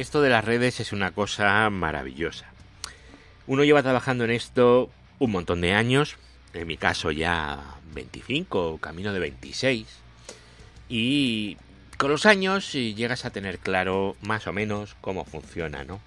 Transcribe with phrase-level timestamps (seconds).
[0.00, 2.46] esto de las redes es una cosa maravillosa.
[3.46, 6.16] Uno lleva trabajando en esto un montón de años,
[6.54, 9.86] en mi caso ya 25, camino de 26,
[10.88, 11.58] y
[11.98, 16.00] con los años llegas a tener claro más o menos cómo funciona, ¿no?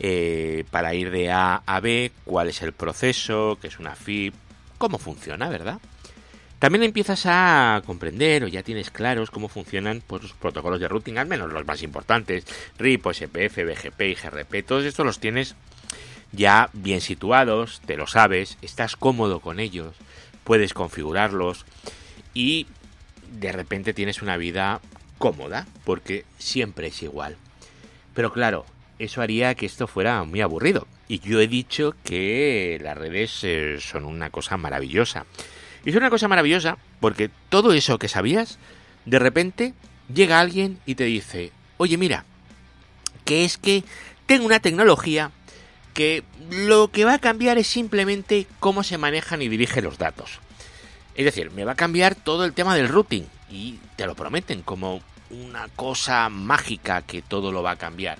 [0.00, 4.34] Eh, para ir de A a B, cuál es el proceso, qué es una FIP,
[4.76, 5.78] cómo funciona, ¿verdad?
[6.64, 11.18] También empiezas a comprender o ya tienes claros cómo funcionan pues, los protocolos de routing,
[11.18, 12.46] al menos los más importantes,
[12.78, 15.56] RIP, SPF, BGP y GRP, todos estos los tienes
[16.32, 19.94] ya bien situados, te lo sabes, estás cómodo con ellos,
[20.42, 21.66] puedes configurarlos
[22.32, 22.66] y
[23.30, 24.80] de repente tienes una vida
[25.18, 27.36] cómoda, porque siempre es igual.
[28.14, 28.64] Pero claro,
[28.98, 30.86] eso haría que esto fuera muy aburrido.
[31.08, 35.26] Y yo he dicho que las redes eh, son una cosa maravillosa.
[35.84, 38.58] Y es una cosa maravillosa porque todo eso que sabías,
[39.04, 39.74] de repente
[40.12, 42.24] llega alguien y te dice, oye mira,
[43.24, 43.84] que es que
[44.26, 45.30] tengo una tecnología
[45.92, 50.40] que lo que va a cambiar es simplemente cómo se manejan y dirigen los datos.
[51.14, 54.62] Es decir, me va a cambiar todo el tema del routing y te lo prometen
[54.62, 58.18] como una cosa mágica que todo lo va a cambiar.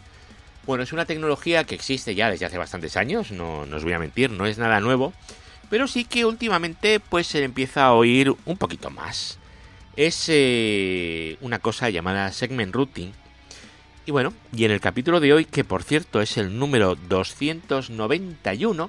[0.64, 3.92] Bueno, es una tecnología que existe ya desde hace bastantes años, no, no os voy
[3.92, 5.12] a mentir, no es nada nuevo,
[5.75, 9.41] pero sí que últimamente pues se empieza a oír un poquito más.
[9.97, 13.11] Es eh, una cosa llamada segment routing.
[14.06, 18.89] Y bueno, y en el capítulo de hoy, que por cierto es el número 291,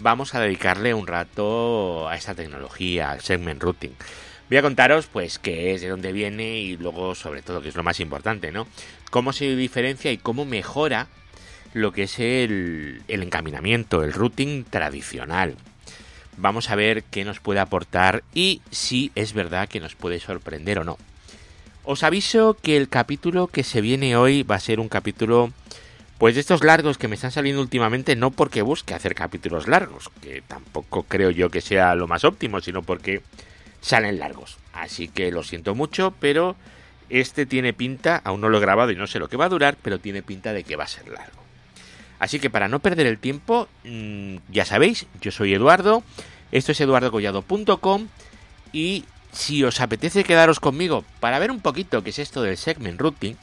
[0.00, 3.94] vamos a dedicarle un rato a esta tecnología, al segment routing.
[4.48, 7.76] Voy a contaros pues qué es, de dónde viene y luego sobre todo, que es
[7.76, 8.66] lo más importante, ¿no?
[9.12, 11.06] Cómo se diferencia y cómo mejora
[11.72, 15.54] lo que es el, el encaminamiento, el routing tradicional.
[16.40, 20.78] Vamos a ver qué nos puede aportar y si es verdad que nos puede sorprender
[20.78, 20.96] o no.
[21.84, 25.52] Os aviso que el capítulo que se viene hoy va a ser un capítulo
[26.16, 30.08] pues de estos largos que me están saliendo últimamente no porque busque hacer capítulos largos,
[30.22, 33.20] que tampoco creo yo que sea lo más óptimo, sino porque
[33.82, 34.56] salen largos.
[34.72, 36.56] Así que lo siento mucho, pero
[37.10, 39.50] este tiene pinta, aún no lo he grabado y no sé lo que va a
[39.50, 41.39] durar, pero tiene pinta de que va a ser largo.
[42.20, 46.04] Así que para no perder el tiempo, mm, ya sabéis, yo soy Eduardo,
[46.52, 48.06] esto es eduardocollado.com
[48.72, 53.00] y si os apetece quedaros conmigo para ver un poquito qué es esto del segment
[53.00, 53.36] routing,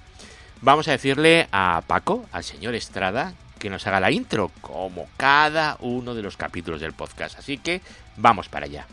[0.61, 5.77] vamos a decirle a Paco, al señor Estrada, que nos haga la intro, como cada
[5.79, 7.39] uno de los capítulos del podcast.
[7.39, 7.81] Así que
[8.15, 8.85] vamos para allá.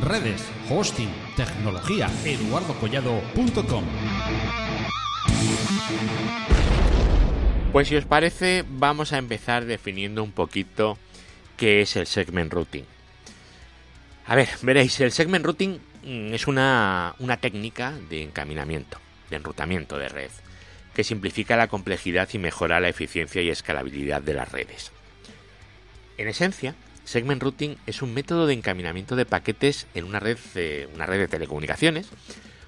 [0.00, 3.84] Redes, hosting, tecnología, eduardocollado.com.
[7.72, 10.98] Pues si os parece, vamos a empezar definiendo un poquito
[11.56, 12.84] qué es el segment routing.
[14.26, 18.98] A ver, veréis, el segment routing mm, es una, una técnica de encaminamiento,
[19.30, 20.30] de enrutamiento de red,
[20.94, 24.92] que simplifica la complejidad y mejora la eficiencia y escalabilidad de las redes.
[26.18, 30.36] En esencia, segment routing es un método de encaminamiento de paquetes en una red,
[30.94, 32.08] una red de telecomunicaciones,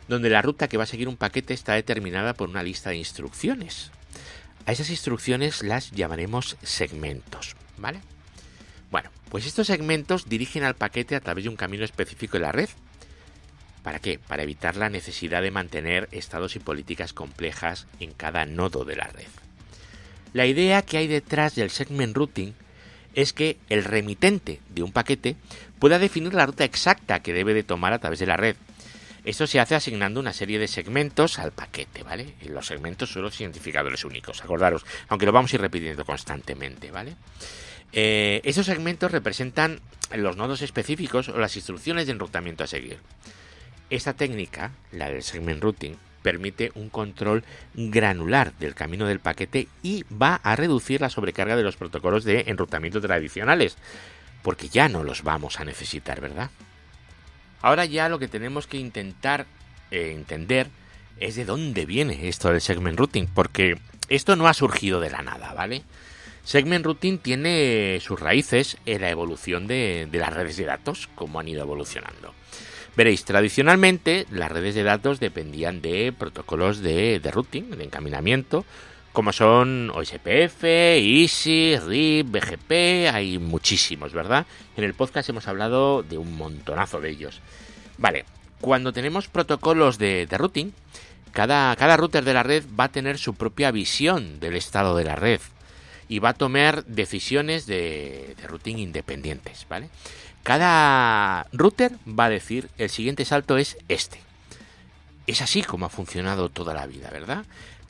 [0.09, 2.97] donde la ruta que va a seguir un paquete está determinada por una lista de
[2.97, 3.91] instrucciones,
[4.67, 8.01] a esas instrucciones las llamaremos segmentos, ¿vale?
[8.91, 12.53] Bueno, pues estos segmentos dirigen al paquete a través de un camino específico de la
[12.53, 12.69] red.
[13.83, 14.19] ¿Para qué?
[14.19, 19.09] Para evitar la necesidad de mantener estados y políticas complejas en cada nodo de la
[19.09, 19.27] red.
[20.33, 22.55] La idea que hay detrás del segment routing
[23.15, 25.37] es que el remitente de un paquete
[25.79, 28.57] pueda definir la ruta exacta que debe de tomar a través de la red
[29.25, 32.35] esto se hace asignando una serie de segmentos al paquete, ¿vale?
[32.47, 37.17] Los segmentos son los identificadores únicos, acordaros, aunque lo vamos a ir repitiendo constantemente, ¿vale?
[37.93, 39.81] Eh, esos segmentos representan
[40.15, 42.99] los nodos específicos o las instrucciones de enrutamiento a seguir.
[43.89, 50.05] Esta técnica, la del segment routing, permite un control granular del camino del paquete y
[50.05, 53.77] va a reducir la sobrecarga de los protocolos de enrutamiento tradicionales,
[54.43, 56.51] porque ya no los vamos a necesitar, ¿verdad?
[57.65, 59.47] Ahora ya lo que tenemos que intentar
[59.91, 60.69] eh, entender
[61.19, 63.79] es de dónde viene esto del segment routing, porque
[64.11, 65.83] esto no ha surgido de la nada, ¿vale?
[66.45, 71.49] Segment routing tiene sus raíces en la evolución de, las redes de datos, como han
[71.49, 72.35] ido evolucionando.
[72.97, 78.67] Veréis, tradicionalmente las redes de datos dependían de protocolos de, de routing, de encaminamiento,
[79.15, 82.73] como son OSPF, EASY, RIP, BGP,
[83.15, 84.45] hay muchísimos, ¿verdad?
[84.77, 87.41] En el podcast hemos hablado de un montonazo de ellos.
[87.97, 88.25] Vale,
[88.61, 90.73] cuando tenemos protocolos de, routing,
[91.31, 95.05] cada, cada router de la red va a tener su propia visión del estado de
[95.05, 95.41] la red
[96.09, 99.91] y va a tomar decisiones de, de routing independientes, ¿vale?
[100.43, 104.19] Cada router va a decir el siguiente salto es este.
[105.29, 107.45] es así como ha funcionado toda la vida, ¿verdad?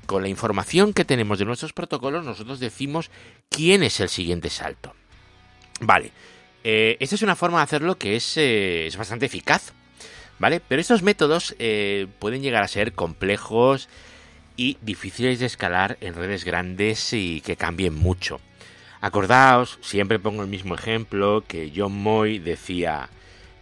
[0.07, 3.11] Con la información que tenemos de nuestros protocolos, nosotros decimos
[3.49, 4.95] quién es el siguiente salto.
[5.81, 6.13] Vale,
[6.63, 9.73] eh, esta es una forma de hacerlo que es, eh, es bastante eficaz,
[10.39, 10.61] ¿vale?
[10.61, 13.89] Pero estos métodos eh, pueden llegar a ser complejos
[14.57, 18.41] y difíciles de escalar en redes grandes y que cambien mucho.
[19.01, 23.11] Acordaos, siempre pongo el mismo ejemplo, que John Moy decía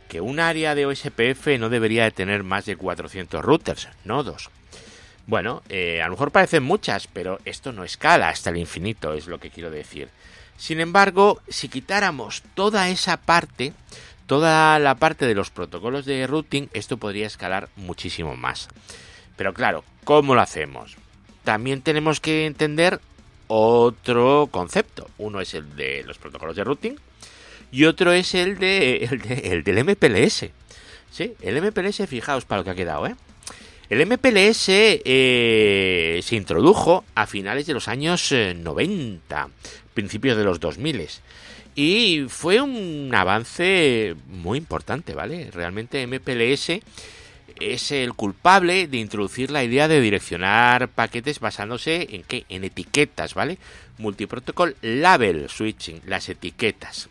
[0.08, 4.50] que un área de OSPF no debería de tener más de 400 routers, nodos.
[5.26, 9.38] Bueno, a lo mejor parecen muchas, pero esto no escala hasta el infinito, es lo
[9.38, 10.08] que quiero decir.
[10.56, 13.72] Sin embargo, si quitáramos toda esa parte,
[14.26, 18.68] toda la parte de los protocolos de routing, esto podría escalar muchísimo más.
[19.36, 20.96] Pero claro, ¿cómo lo hacemos?
[21.44, 23.00] También tenemos que entender
[23.48, 25.10] otro concepto.
[25.18, 26.94] Uno es el de los protocolos de routing
[27.72, 29.04] y otro es el, de,
[29.42, 30.46] el, del MPLS.
[31.10, 31.34] ¿Sí?
[31.40, 33.16] El MPLS, fijaos para lo que ha quedado, ¿eh?
[33.92, 40.60] El MPLS eh, se introdujo a finales de los años 90 eh, principios de los
[40.60, 41.08] 2000
[41.74, 45.50] y fue un avance muy importante, ¿vale?
[45.50, 46.80] Realmente MPLS
[47.60, 52.46] es el culpable de introducir la idea de direccionar paquetes basándose en qué?
[52.48, 53.58] En etiquetas, ¿vale?
[53.98, 57.10] Multiprotocol Label Switching, las etiquetas.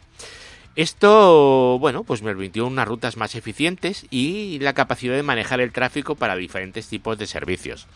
[0.75, 5.73] Esto, bueno, pues me permitió unas rutas más eficientes y la capacidad de manejar el
[5.73, 7.87] tráfico para diferentes tipos de servicios.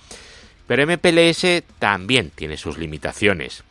[0.68, 3.64] Pero MPLS también tiene sus limitaciones.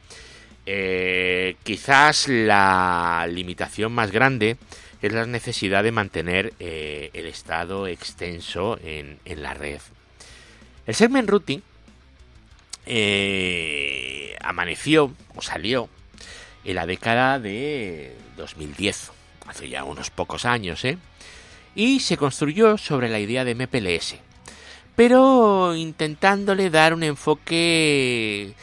[0.64, 4.56] Eh, quizás la limitación más grande
[5.02, 9.80] es la necesidad de mantener eh, el estado extenso en, la red.
[10.86, 11.60] El segment routing
[12.86, 15.90] eh, amaneció o salió
[16.64, 19.12] en la década de 2010,
[19.46, 20.82] hace ya unos pocos años,
[21.74, 24.16] y se construyó sobre la idea de MPLS,
[24.96, 28.54] pero intentándole dar un enfoque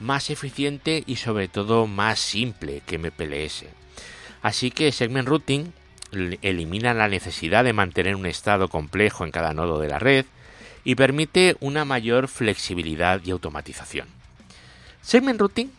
[0.00, 3.64] más eficiente y sobre todo más simple que MPLS.
[4.42, 5.72] Así que Segment Routing
[6.42, 10.24] elimina la necesidad de mantener un estado complejo en cada nodo de la red
[10.84, 14.08] y permite una mayor flexibilidad y automatización.
[15.02, 15.70] Segment Routing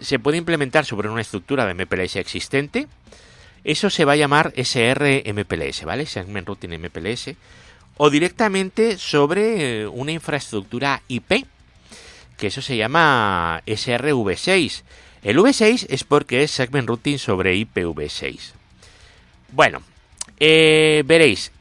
[0.00, 2.88] se puede implementar sobre una estructura de MPLS existente.
[3.64, 6.06] Eso se va a llamar SR-MPLS, ¿vale?
[6.06, 7.34] Segment Routing MPLS.
[7.96, 11.44] O directamente sobre una infraestructura IP
[12.40, 14.82] que eso se llama SRV6.
[15.22, 18.52] El V6 es porque es Segment Routing sobre IPv6.
[19.52, 19.82] Bueno,
[20.38, 21.52] eh, veréis,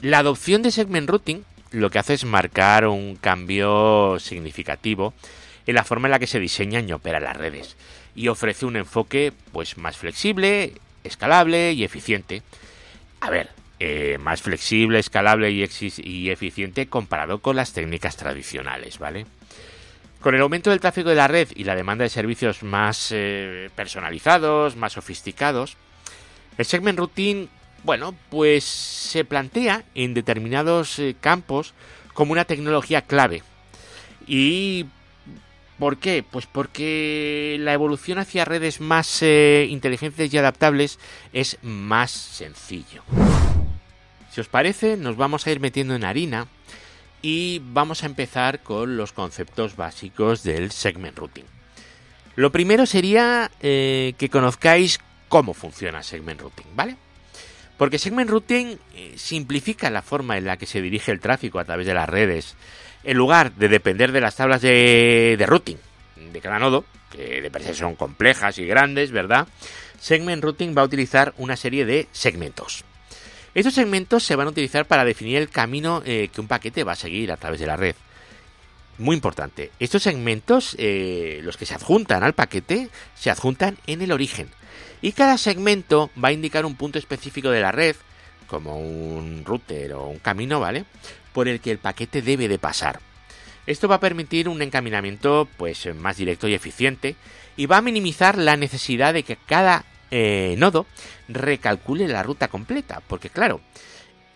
[0.00, 5.12] la adopción de Segment Routing lo que hace es marcar un cambio significativo
[5.68, 7.76] en la forma en la que se diseñan y operan las redes
[8.14, 10.72] y ofrece un enfoque pues más flexible,
[11.04, 12.42] escalable y eficiente.
[13.20, 15.62] A ver, eh, más flexible, escalable y,
[16.30, 19.26] eficiente comparado con las técnicas tradicionales, ¿vale?
[20.22, 23.68] Con el aumento del tráfico de la red y la demanda de servicios más eh,
[23.76, 25.76] personalizados, más sofisticados,
[26.56, 27.50] el segment routing,
[27.84, 31.74] bueno, pues se plantea en determinados eh, campos
[32.14, 33.42] como una tecnología clave.
[34.26, 34.86] ¿Y
[35.78, 36.24] por qué?
[36.28, 40.98] Pues porque la evolución hacia redes más eh, inteligentes y adaptables
[41.32, 43.02] es más sencillo.
[44.30, 46.46] Si os parece, nos vamos a ir metiendo en harina
[47.22, 51.44] y vamos a empezar con los conceptos básicos del segment routing.
[52.36, 56.96] Lo primero sería eh, que conozcáis cómo funciona segment routing, ¿vale?
[57.76, 61.64] Porque segment routing eh, simplifica la forma en la que se dirige el tráfico a
[61.64, 62.56] través de las redes,
[63.08, 65.78] en lugar de depender de las tablas de, routing
[66.30, 69.48] de cada nodo, que de per se son complejas y grandes, ¿verdad?
[69.98, 72.84] Segment routing va a utilizar una serie de segmentos.
[73.54, 76.92] Estos segmentos se van a utilizar para definir el camino eh, que un paquete va
[76.92, 77.96] a seguir a través de la red.
[78.98, 84.12] Muy importante, estos segmentos, eh, los que se adjuntan al paquete, se adjuntan en el
[84.12, 84.50] origen.
[85.00, 87.96] Y cada segmento va a indicar un punto específico de la red,
[88.48, 90.84] como un router o un camino, ¿vale?
[91.32, 93.00] Por el que el paquete debe de pasar.
[93.68, 97.16] Esto va a permitir un encaminamiento pues más directo y eficiente
[97.54, 100.86] y va a minimizar la necesidad de que cada eh, nodo
[101.28, 103.02] recalcule la ruta completa.
[103.06, 103.60] Porque claro,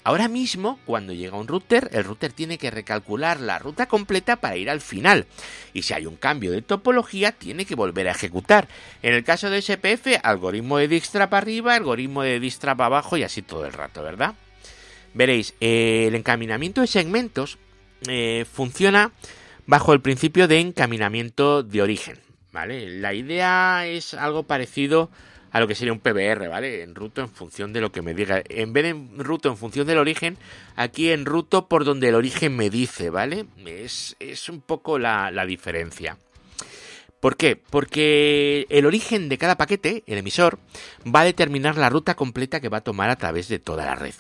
[0.04, 4.56] ahora mismo cuando llega un router, el router tiene que recalcular la ruta completa para
[4.56, 5.26] ir al final.
[5.72, 8.68] Y si hay un cambio de topología, tiene que volver a ejecutar.
[9.02, 13.16] En el caso de SPF, algoritmo de Dijkstra para arriba, algoritmo de Dijkstra para abajo
[13.16, 14.34] y así todo el rato, ¿verdad?
[15.14, 17.58] Veréis, eh, el encaminamiento de segmentos
[18.08, 19.12] eh, funciona
[19.66, 22.18] bajo el principio de encaminamiento de origen.
[22.52, 22.98] ¿Vale?
[23.00, 25.10] La idea es algo parecido
[25.52, 26.82] a lo que sería un PBR, ¿vale?
[26.82, 28.42] Enruto en función de lo que me diga.
[28.48, 30.38] En vez de enruto en función del origen,
[30.76, 33.46] aquí enruto por donde el origen me dice, ¿vale?
[33.64, 36.16] Es, es un poco la, la diferencia.
[37.20, 37.56] ¿Por qué?
[37.56, 40.58] Porque el origen de cada paquete, el emisor,
[41.06, 43.94] va a determinar la ruta completa que va a tomar a través de toda la
[43.94, 44.14] red.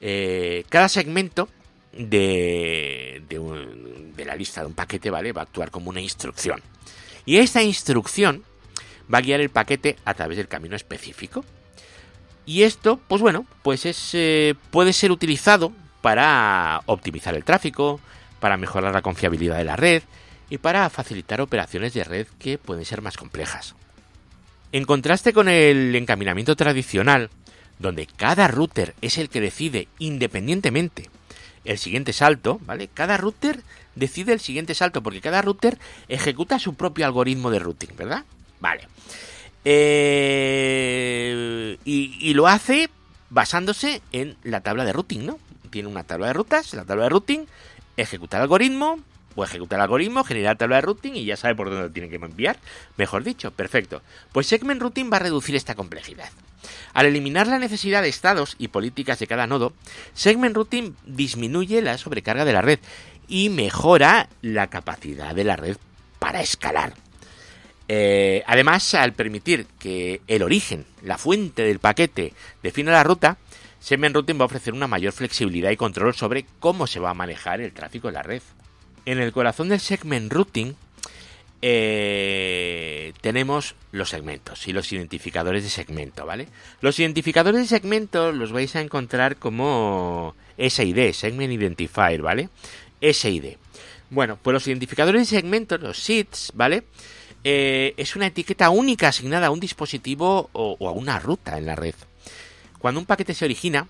[0.00, 1.48] Eh, cada segmento
[1.92, 5.32] de, de, la lista de un paquete, ¿vale?
[5.32, 6.62] Va a actuar como una instrucción.
[7.24, 8.44] Y esta instrucción
[9.12, 11.44] va a guiar el paquete a través del camino específico.
[12.46, 18.00] Y esto, pues bueno, pues es, eh, puede ser utilizado para optimizar el tráfico,
[18.40, 20.02] para mejorar la confiabilidad de la red,
[20.50, 23.74] y para facilitar operaciones de red que pueden ser más complejas.
[24.72, 27.30] En contraste con el encaminamiento tradicional,
[27.78, 31.10] donde cada router es el que decide independientemente
[31.64, 32.88] el siguiente salto, ¿vale?
[32.92, 33.62] Cada router
[33.94, 38.24] decide el siguiente salto porque cada router ejecuta su propio algoritmo de routing, ¿verdad?
[38.60, 38.88] Vale.
[39.64, 40.48] Eh,
[41.84, 42.88] y, lo hace
[43.28, 45.38] basándose en la tabla de routing, ¿no?
[45.70, 47.46] Tiene una tabla de rutas, la tabla de routing,
[47.96, 49.00] ejecuta el algoritmo,
[49.34, 52.08] Puede ejecutar el algoritmo, generar tabla de routing y ya sabe por dónde lo tiene
[52.08, 52.56] que enviar.
[52.96, 54.02] Mejor dicho, perfecto.
[54.32, 56.28] Pues Segment Routing va a reducir esta complejidad.
[56.94, 59.72] Al eliminar la necesidad de estados y políticas de cada nodo,
[60.14, 62.78] Segment Routing disminuye la sobrecarga de la red
[63.28, 65.76] y mejora la capacidad de la red
[66.18, 66.94] para escalar.
[67.88, 73.38] Eh, además, al permitir que el origen, la fuente del paquete, defina la ruta,
[73.80, 77.14] Segment Routing va a ofrecer una mayor flexibilidad y control sobre cómo se va a
[77.14, 78.42] manejar el tráfico en la red
[79.10, 80.76] en el corazón del segment routing
[81.60, 86.48] eh, tenemos los segmentos y los identificadores de segmento, ¿vale?
[86.80, 92.48] Los identificadores de segmento los vais a encontrar como SID, Segment Identifier, ¿vale?
[93.00, 93.56] SID.
[94.10, 96.84] Bueno, pues los identificadores de segmento, los SIDs, ¿vale?
[97.44, 101.66] Eh, es una etiqueta única asignada a un dispositivo o, o a una ruta en
[101.66, 101.94] la red.
[102.78, 103.88] Cuando un paquete se origina,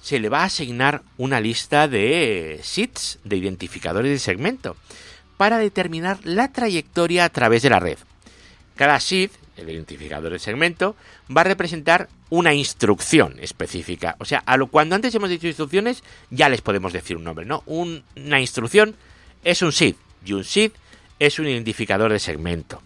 [0.00, 4.76] se le va a asignar una lista de SIDs, de identificadores de segmento,
[5.40, 7.96] para determinar la trayectoria a través de la red.
[8.76, 10.96] Cada SID, el identificador de segmento,
[11.34, 14.16] va a representar una instrucción específica.
[14.18, 17.46] O sea, a lo cuando antes hemos dicho instrucciones, ya les podemos decir un nombre,
[17.46, 17.62] ¿no?
[17.64, 18.96] una instrucción
[19.42, 19.94] es un SID
[20.26, 20.72] y un SID
[21.18, 22.82] es un identificador de segmento.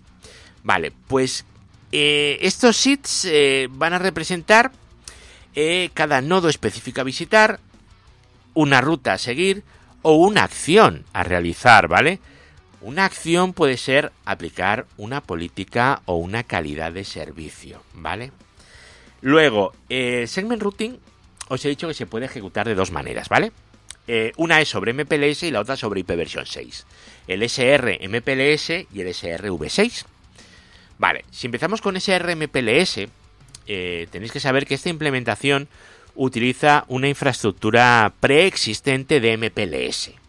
[0.62, 1.44] Vale, pues
[1.90, 4.70] eh, estos SIDs eh, van a representar
[5.56, 7.58] eh, cada nodo específico a visitar,
[8.54, 9.64] una ruta a seguir
[10.02, 12.20] o una acción a realizar, ¿vale?
[12.84, 18.30] Una acción puede ser aplicar una política o una calidad de servicio, ¿vale?
[19.22, 20.98] Luego, el segment routing
[21.48, 23.52] os he dicho que se puede ejecutar de dos maneras, ¿vale?
[24.06, 26.86] Eh, una es sobre MPLS y la otra sobre IPv 6.
[27.26, 30.04] El SR MPLS y el SRV6.
[30.98, 33.08] Vale, si empezamos con SR MPLS,
[33.66, 35.68] eh, tenéis que saber que esta implementación
[36.14, 40.23] utiliza una infraestructura preexistente de MPLS.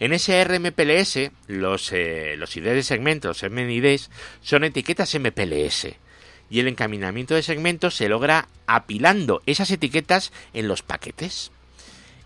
[0.00, 4.10] En ese RMPLS, los, eh, los IDs de segmentos, MNIDs,
[4.42, 5.88] son etiquetas MPLS.
[6.50, 11.50] Y el encaminamiento de segmentos se logra apilando esas etiquetas en los paquetes.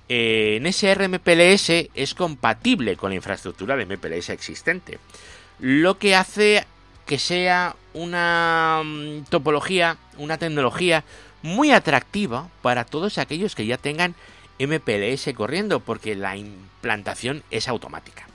[0.08, 4.98] Eh, en ese RMPLS es compatible con la infraestructura de MPLS existente.
[5.58, 6.66] Lo que hace
[7.06, 11.04] que sea una mm, topología, una tecnología
[11.42, 14.14] muy atractiva para todos aquellos que ya tengan
[14.66, 18.26] MPLS corriendo, porque la implantación es automática.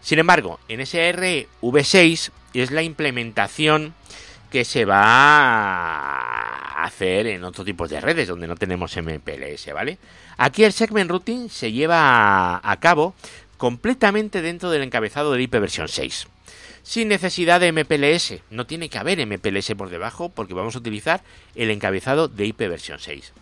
[0.00, 3.94] Sin embargo, en SRV6 es la implementación
[4.50, 9.98] que se va a hacer en otro tipo de redes donde no tenemos MPLS, ¿vale?
[10.36, 13.14] Aquí el segment routing se lleva a cabo
[13.58, 16.26] completamente dentro del encabezado del IPv6
[16.82, 18.40] sin necesidad de MPLS.
[18.50, 21.22] No tiene que haber MPLS por debajo porque vamos a utilizar
[21.54, 23.32] el encabezado de IPv6.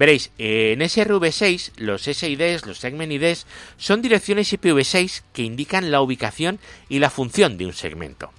[0.00, 3.44] Veréis, en SRV6 los SIDs, los segment IDs,
[3.76, 8.32] son direcciones IPv6 que indican la ubicación y la función de un segmento.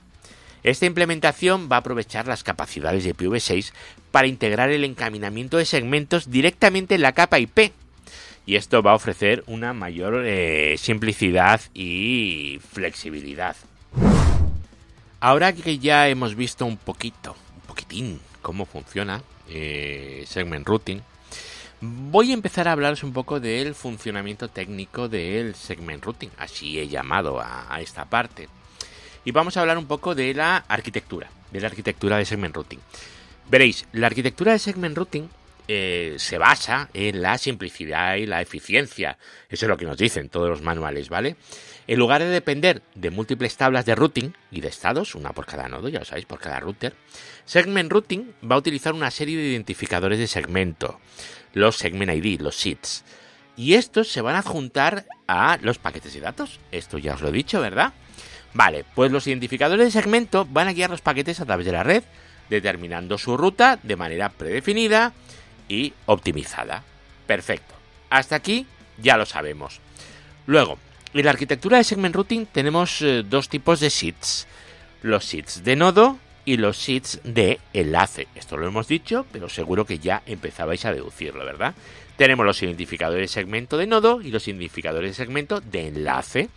[0.64, 3.74] Esta implementación va a aprovechar las capacidades de IPv6
[4.10, 7.72] para integrar el encaminamiento de segmentos directamente en la capa IP.
[8.48, 13.56] Y esto va a ofrecer una mayor eh, simplicidad y flexibilidad.
[15.20, 21.04] Ahora que ya hemos visto un poquito, un poquitín, cómo funciona eh, Segment Routing,
[21.82, 26.88] voy a empezar a hablaros un poco del funcionamiento técnico del Segment Routing, así he
[26.88, 28.48] llamado a, esta parte.
[29.26, 32.80] Y vamos a hablar un poco de la arquitectura, de la arquitectura de Segment Routing.
[33.50, 35.28] Veréis, la arquitectura de Segment Routing
[35.68, 39.18] eh, se basa en la simplicidad y la eficiencia.
[39.50, 41.36] Eso es lo que nos dicen todos los manuales, ¿vale?
[41.88, 45.68] En lugar de depender de múltiples tablas de routing y de estados, una por cada
[45.68, 46.94] nodo, ya lo sabéis, por cada router,
[47.46, 51.00] Segment Routing va a utilizar una serie de identificadores de segmento,
[51.54, 53.04] los Segment ID, los SIDs.
[53.56, 56.60] Y estos se van a adjuntar a los paquetes de datos.
[56.72, 57.94] Esto ya os lo he dicho, ¿verdad?
[58.54, 61.84] Vale, pues los identificadores de segmento van a guiar los paquetes a través de la
[61.84, 62.04] red,
[62.50, 65.14] determinando su ruta de manera predefinida
[65.70, 66.84] y optimizada.
[67.28, 67.74] Perfecto.
[68.10, 68.68] Hasta aquí
[68.98, 69.80] ya lo sabemos.
[70.48, 70.78] Luego,
[71.14, 74.48] en la arquitectura de Segment Routing tenemos eh, dos tipos de seeds.
[75.02, 78.28] Los seeds de nodo y los seeds de enlace.
[78.36, 81.76] Esto lo hemos dicho, pero seguro que ya empezabais a deducirlo, ¿verdad?
[82.18, 86.50] Tenemos los identificadores de segmento de nodo y los identificadores de segmento de enlace.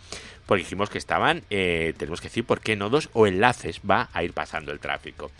[0.45, 4.23] Porque dijimos que estaban, eh, tenemos que decir por qué nodos o enlaces va a
[4.23, 5.31] ir pasando el tráfico.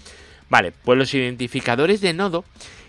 [0.49, 2.43] Vale, pues los identificadores de nodo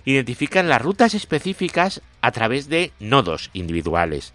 [0.07, 4.33] identifican las rutas específicas a través de nodos individuales.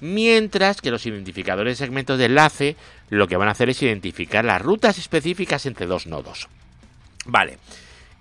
[0.00, 2.76] Mientras que los identificadores de segmentos de enlace
[3.08, 6.48] lo que van a hacer es identificar las rutas específicas entre dos nodos.
[7.24, 7.58] Vale.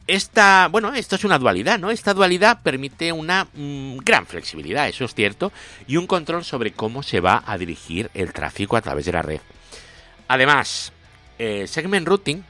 [0.08, 1.92] Esta, bueno, esto es una dualidad, ¿no?
[1.92, 5.52] Esta dualidad permite una mm, gran flexibilidad, eso es cierto,
[5.88, 9.22] y un control sobre cómo se va a dirigir el tráfico a través de la
[9.22, 9.40] red.
[10.28, 10.92] Además,
[11.38, 12.44] el segment routing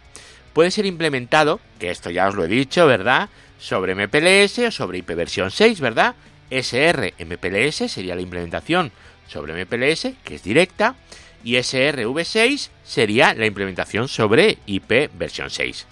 [0.53, 3.29] puede ser implementado, que esto ya os lo he dicho, ¿verdad?
[3.59, 6.15] Sobre MPLS o sobre IP versión 6, ¿verdad?
[6.49, 8.91] SR MPLS sería la implementación
[9.27, 10.95] sobre MPLS, que es directa,
[11.43, 15.85] y SRV6 sería la implementación sobre IP versión 6.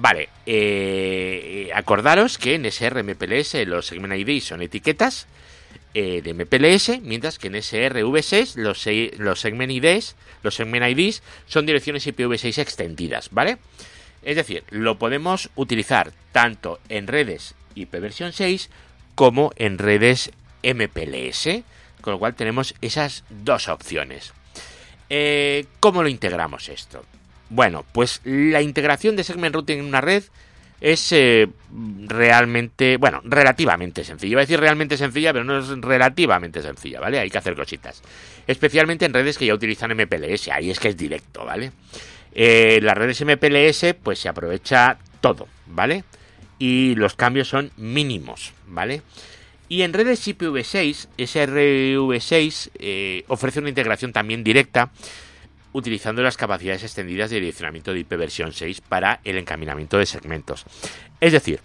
[0.00, 5.26] Vale, eh, acordaros que en SRMPLS los segment ID son etiquetas
[5.92, 8.86] eh, de MPLS, mientras que en SRV6 los,
[9.18, 13.58] los segment IDs, los segment IDs son direcciones IPv6 extendidas, ¿vale?
[14.22, 18.70] Es decir, lo podemos utilizar tanto en redes IP versión 6
[19.14, 20.30] como en redes
[20.62, 21.62] MPLS,
[22.00, 24.32] con lo cual tenemos esas dos opciones.
[25.10, 27.04] Eh, ¿Cómo lo integramos esto?
[27.50, 30.22] Bueno, pues la integración de segment routing en una red
[30.80, 31.48] es eh,
[32.06, 34.32] realmente, bueno, relativamente sencilla.
[34.32, 37.18] Iba a decir realmente sencilla, pero no es relativamente sencilla, ¿vale?
[37.18, 38.02] Hay que hacer cositas.
[38.46, 41.72] Especialmente en redes que ya utilizan MPLS, ahí es que es directo, ¿vale?
[42.32, 46.04] Eh, las redes MPLS, pues se aprovecha todo, ¿vale?
[46.58, 49.02] Y los cambios son mínimos, ¿vale?
[49.68, 54.90] Y en redes IPv6, SRV6 eh, ofrece una integración también directa
[55.72, 60.64] utilizando las capacidades extendidas de direccionamiento de IP versión 6 para el encaminamiento de segmentos.
[61.20, 61.60] Es decir,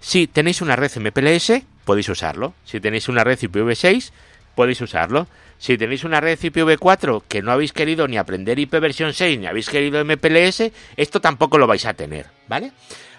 [0.00, 2.54] si tenéis una red MPLS, podéis usarlo.
[2.64, 4.10] Si tenéis una red IPv6,
[4.54, 5.26] podéis usarlo.
[5.58, 9.46] Si tenéis una red IPv4 que no habéis querido ni aprender IP versión 6 ni
[9.46, 12.72] habéis querido MPLS, esto tampoco lo vais a tener, ¿vale?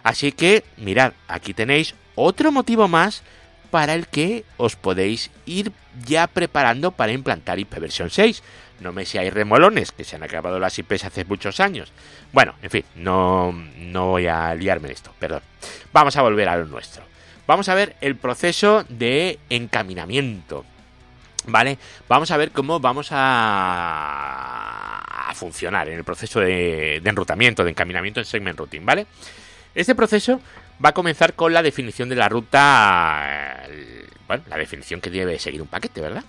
[0.03, 3.23] Así que, mirad, aquí tenéis otro motivo más
[3.71, 5.71] para el que os podéis ir
[6.05, 8.43] ya preparando para implantar IP versión 6
[8.79, 11.91] no me hay remolones, que se han acabado las IPs hace muchos años.
[12.31, 15.41] Bueno, en fin, no, no voy a liarme en esto, perdón.
[15.93, 17.03] Vamos a volver a lo nuestro.
[17.47, 20.65] Vamos a ver el proceso de encaminamiento.
[21.47, 21.77] ¿Vale?
[22.09, 27.69] Vamos a ver cómo vamos a, a funcionar en el proceso de, de enrutamiento, de
[27.69, 29.05] encaminamiento en segment routing, ¿vale?
[29.75, 30.41] Este proceso
[30.83, 33.61] va a comenzar con la definición de la ruta,
[34.27, 36.23] bueno, la definición que debe seguir un paquete, ¿verdad?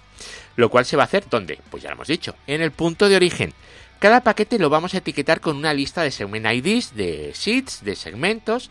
[0.56, 1.58] Lo cual se va a hacer ¿dónde?
[1.70, 3.52] Pues ya lo hemos dicho, en el punto de origen.
[3.98, 7.96] Cada paquete lo vamos a etiquetar con una lista de segment IDs, de seeds, de
[7.96, 8.70] segmentos,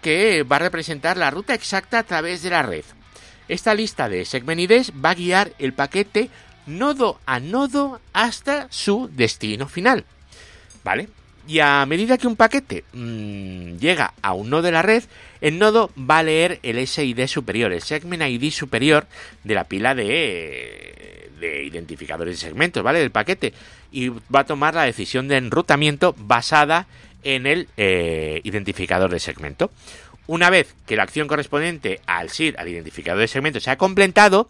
[0.00, 2.84] que va a representar la ruta exacta a través de la red.
[3.48, 6.30] Esta lista de segment IDs va a guiar el paquete
[6.66, 10.04] nodo a nodo hasta su destino final.
[10.82, 11.08] ¿Vale?
[11.46, 15.04] Y a medida que un paquete mmm, llega a un nodo de la red,
[15.40, 19.06] el nodo va a leer el SID superior, el segment ID superior
[19.42, 23.00] de la pila de, de identificadores de segmentos, ¿vale?
[23.00, 23.52] Del paquete.
[23.92, 26.86] Y va a tomar la decisión de enrutamiento basada
[27.24, 29.70] en el eh, identificador de segmento.
[30.26, 34.48] Una vez que la acción correspondiente al SID, al identificador de segmento, se ha completado,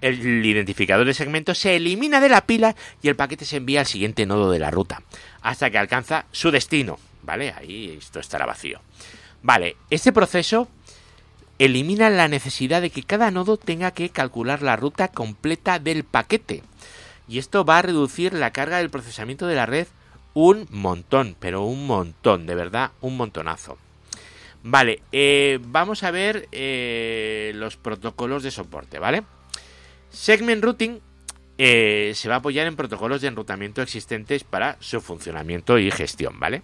[0.00, 3.86] el identificador de segmento se elimina de la pila y el paquete se envía al
[3.86, 5.02] siguiente nodo de la ruta,
[5.42, 7.52] hasta que alcanza su destino, ¿vale?
[7.52, 8.80] Ahí esto estará vacío.
[9.42, 10.68] Vale, este proceso
[11.58, 16.62] elimina la necesidad de que cada nodo tenga que calcular la ruta completa del paquete.
[17.28, 19.86] Y esto va a reducir la carga del procesamiento de la red
[20.34, 23.78] un montón, pero un montón, de verdad, un montonazo.
[24.62, 29.22] Vale, eh, vamos a ver eh, los protocolos de soporte, ¿vale?
[30.10, 31.00] Segment Routing
[31.58, 36.38] eh, se va a apoyar en protocolos de enrutamiento existentes para su funcionamiento y gestión,
[36.38, 36.62] ¿vale?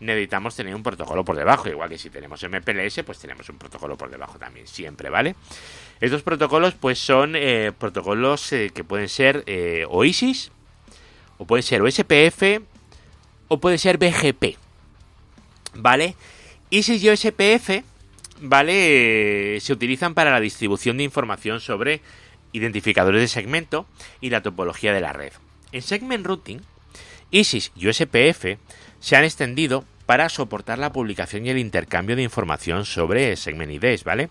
[0.00, 3.96] necesitamos tener un protocolo por debajo, igual que si tenemos MPLS, pues tenemos un protocolo
[3.96, 5.36] por debajo también, siempre, ¿vale?
[6.00, 10.50] Estos protocolos, pues son eh, protocolos eh, que pueden ser eh, OISIS,
[11.38, 12.62] o pueden ser OSPF,
[13.48, 14.56] o puede ser BGP,
[15.74, 16.16] ¿vale?
[16.70, 17.84] ISIS y OSPF,
[18.40, 19.58] ¿vale?
[19.60, 22.00] se utilizan para la distribución de información sobre
[22.52, 23.86] identificadores de segmento
[24.20, 25.32] y la topología de la red.
[25.72, 26.60] En Segment Routing,
[27.30, 28.58] ISIS y OSPF
[28.98, 34.04] se han extendido para soportar la publicación y el intercambio de información sobre Segment IDs,
[34.04, 34.30] ¿vale?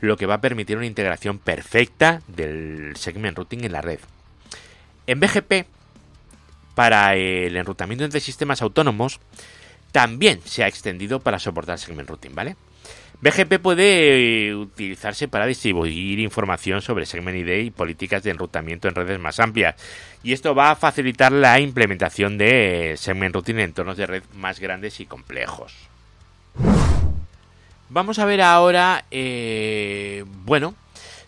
[0.00, 3.98] Lo que va a permitir una integración perfecta del Segment Routing en la red.
[5.08, 5.66] En BGP,
[6.76, 9.18] para el enrutamiento entre sistemas autónomos,
[9.90, 12.56] también se ha extendido para soportar Segment Routing, ¿vale?
[13.20, 18.94] BGP puede eh, utilizarse para distribuir información sobre Segment ID y políticas de enrutamiento en
[18.94, 19.74] redes más amplias.
[20.22, 24.60] Y esto va a facilitar la implementación de Segment Routing en entornos de red más
[24.60, 25.74] grandes y complejos.
[27.88, 30.74] Vamos a ver ahora, eh, bueno,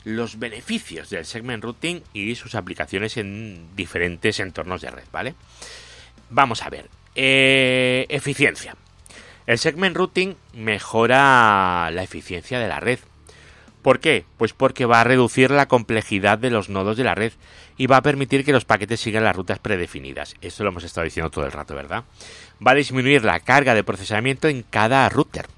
[0.04, 5.34] los beneficios del Segment Routing y sus aplicaciones en diferentes entornos de red, ¿vale?
[6.28, 6.88] Vamos a ver.
[7.16, 8.76] Eh, eficiencia.
[9.50, 13.00] El segment routing mejora la eficiencia de la red.
[13.82, 14.24] ¿Por qué?
[14.36, 17.32] Pues porque va a reducir la complejidad de los nodos de la red
[17.76, 20.36] y va a permitir que los paquetes sigan las rutas predefinidas.
[20.40, 22.04] Esto lo hemos estado diciendo todo el rato, ¿verdad?
[22.64, 25.48] Va a disminuir la carga de procesamiento en cada router.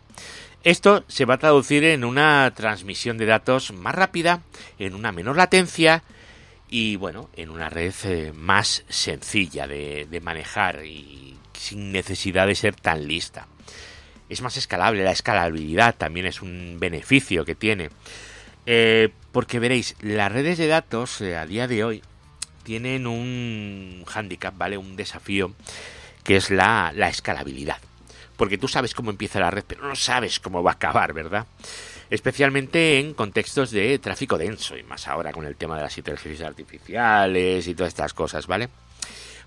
[0.65, 4.41] Esto se va a traducir en una transmisión de datos más rápida,
[4.79, 6.03] en una menor latencia
[6.67, 12.55] y bueno, en una red eh, más sencilla de, de manejar y sin necesidad de
[12.55, 13.49] ser tan lista
[14.33, 15.05] es más escalable.
[15.05, 17.91] La escalabilidad también es un beneficio que tiene.
[18.67, 22.03] Eh, porque veréis, las redes de datos eh, a día de hoy
[22.63, 24.79] tienen un handicap, ¿vale?
[24.79, 25.55] Un desafío
[26.25, 27.79] que es la, la escalabilidad.
[28.37, 31.47] Porque tú sabes cómo empieza la red, pero no sabes cómo va a acabar, ¿verdad?
[32.09, 36.49] Especialmente en contextos de tráfico denso y más ahora con el tema de las inteligencias
[36.49, 38.69] artificiales y todas estas cosas, ¿vale?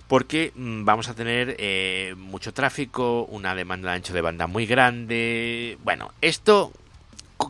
[0.08, 4.66] Porque mm, vamos a tener eh, mucho tráfico, una demanda de ancho de banda muy
[4.66, 5.78] grande.
[5.84, 6.72] Bueno, esto,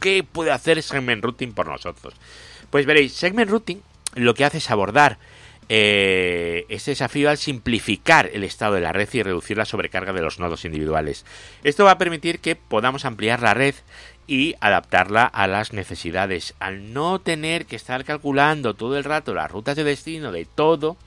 [0.02, 2.14] ¿qué puede hacer Segment Routing por nosotros?
[2.70, 3.82] Pues veréis, Segment Routing
[4.16, 5.18] lo que hace es abordar
[5.68, 10.22] eh, este desafío al simplificar el estado de la red y reducir la sobrecarga de
[10.22, 11.26] los nodos individuales.
[11.64, 13.76] Esto va a permitir que podamos ampliar la red
[14.28, 16.54] y adaptarla a las necesidades.
[16.60, 20.98] Al no tener que estar calculando todo el rato las rutas de destino de todo,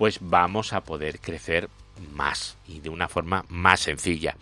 [0.00, 1.68] pues vamos a poder crecer
[2.14, 4.34] más y de una forma más sencilla.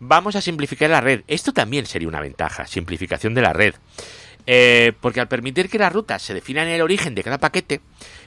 [0.00, 1.22] Vamos a simplificar la red.
[1.28, 3.74] Esto también sería una ventaja, simplificación de la red.
[4.46, 7.80] Eh, porque al permitir que las rutas se definan el origen de cada paquete,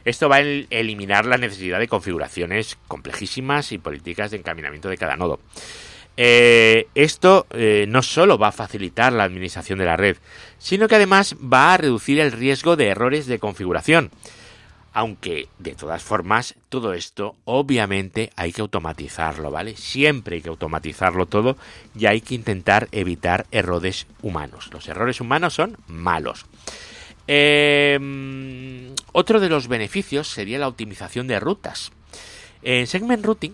[0.06, 5.16] esto va a eliminar la necesidad de configuraciones complejísimas y políticas de encaminamiento de cada
[5.16, 5.40] nodo.
[6.18, 10.18] Eh, esto eh, no solo va a facilitar la administración de la red,
[10.58, 14.10] sino que además va a reducir el riesgo de errores de configuración.
[14.98, 19.76] Aunque, de todas formas, todo esto obviamente hay que automatizarlo, ¿vale?
[19.76, 21.58] Siempre hay que automatizarlo todo
[22.00, 24.70] y hay que intentar evitar errores humanos.
[24.72, 26.46] Los errores humanos son malos.
[27.28, 31.92] Em, otro de los beneficios sería la optimización de rutas.
[32.62, 33.54] En Segment Routing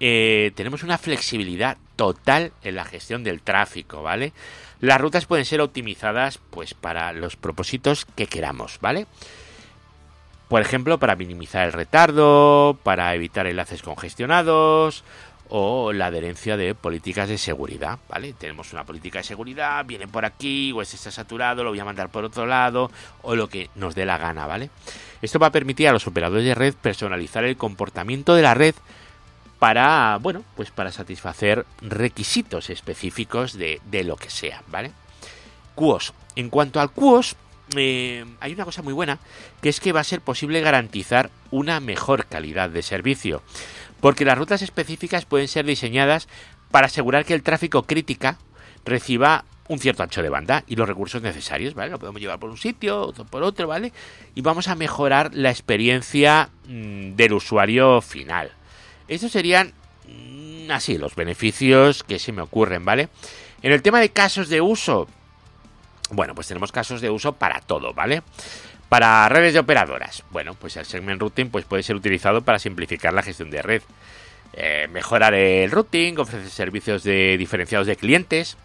[0.00, 4.34] eh, tenemos una flexibilidad total en la gestión del tráfico, ¿vale?
[4.80, 9.06] Las rutas pueden ser optimizadas pues para los propósitos que queramos, ¿vale?
[10.48, 15.04] Por ejemplo, para minimizar el retardo, para evitar enlaces congestionados
[15.48, 18.32] o la adherencia de políticas de seguridad, ¿vale?
[18.32, 21.84] Tenemos una política de seguridad, viene por aquí, o este está saturado, lo voy a
[21.84, 22.90] mandar por otro lado,
[23.22, 24.70] o lo que nos dé la gana, ¿vale?
[25.22, 28.74] Esto va a permitir a los operadores de red personalizar el comportamiento de la red
[29.58, 34.92] para, bueno, pues para satisfacer requisitos específicos de, de lo que sea, ¿vale?
[35.74, 36.12] QoS.
[36.36, 37.36] En cuanto al QoS,
[37.76, 39.18] eh, hay una cosa muy buena,
[39.62, 43.42] que es que va a ser posible garantizar una mejor calidad de servicio,
[44.00, 46.28] porque las rutas específicas pueden ser diseñadas
[46.70, 48.38] para asegurar que el tráfico crítica
[48.84, 51.90] reciba un cierto ancho de banda y los recursos necesarios, ¿vale?
[51.90, 53.92] Lo podemos llevar por un sitio, o por otro, ¿vale?
[54.34, 58.52] Y vamos a mejorar la experiencia mm, del usuario final.
[59.08, 59.72] Estos serían
[60.06, 63.08] mm, así los beneficios que se me ocurren, ¿vale?
[63.62, 65.08] En el tema de casos de uso,
[66.14, 68.22] bueno, pues tenemos casos de uso para todo, ¿vale?
[68.88, 70.24] Para redes de operadoras.
[70.30, 73.82] Bueno, pues el segment routing pues puede ser utilizado para simplificar la gestión de red.
[74.52, 78.56] Eh, mejorar el routing, ofrecer servicios de diferenciados de clientes.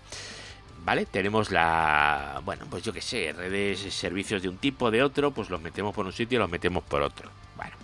[0.86, 1.06] ¿Vale?
[1.06, 2.42] Tenemos la.
[2.46, 5.94] Bueno, pues yo qué sé, redes, servicios de un tipo, de otro, pues los metemos
[5.94, 7.30] por un sitio y los metemos por otro.
[7.56, 7.76] Bueno.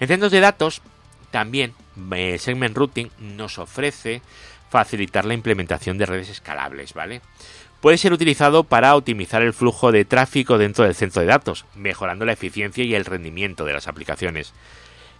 [0.00, 0.82] En centros de datos,
[1.30, 1.74] también
[2.12, 4.20] eh, Segment Routing nos ofrece
[4.70, 7.22] facilitar la implementación de redes escalables, ¿vale?
[7.84, 12.24] Puede ser utilizado para optimizar el flujo de tráfico dentro del centro de datos, mejorando
[12.24, 14.54] la eficiencia y el rendimiento de las aplicaciones.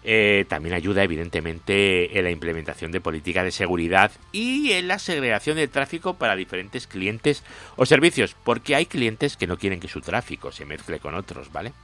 [0.03, 5.59] Eh, también ayuda evidentemente en la implementación de políticas de seguridad y en la segregación
[5.59, 7.43] de tráfico para diferentes clientes
[7.77, 11.53] o servicios, porque hay clientes que no quieren que su tráfico se mezcle con otros,
[11.53, 11.75] ¿vale?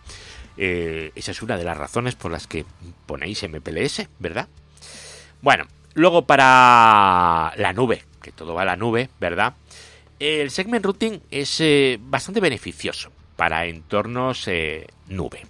[0.56, 2.64] Eh, esa es una de las razones por las que
[3.04, 4.48] ponéis MPLS, ¿verdad?
[5.42, 9.52] Bueno, luego para la nube, que todo va a la nube, ¿verdad?
[10.20, 14.48] El segment routing es eh, bastante beneficioso para entornos
[15.08, 15.42] nube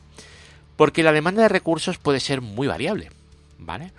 [0.80, 3.11] porque la demanda de recursos puede ser muy variable,
[3.59, 3.92] ¿vale?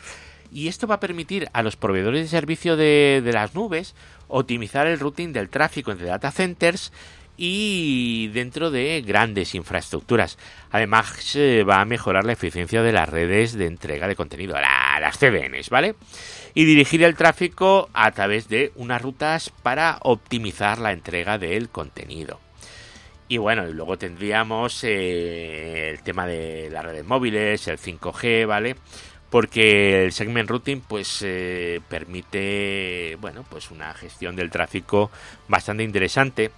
[0.52, 3.94] Y esto va a permitir a los proveedores de servicio de, las nubes
[4.28, 6.92] optimizar el routing del tráfico entre data centers
[7.38, 10.40] y dentro de grandes infraestructuras.
[10.72, 11.38] Además,
[11.70, 15.94] va a mejorar la eficiencia de las redes de entrega de contenido, las CDNs, ¿vale?
[16.54, 22.40] Y dirigir el tráfico a través de unas rutas para optimizar la entrega del contenido.
[23.32, 28.76] Y bueno, y luego tendríamos eh, el tema de las redes móviles, el 5G, ¿vale?
[29.30, 35.12] Porque el segment routing pues eh, permite, bueno, pues una gestión del tráfico
[35.48, 36.52] bastante interesante.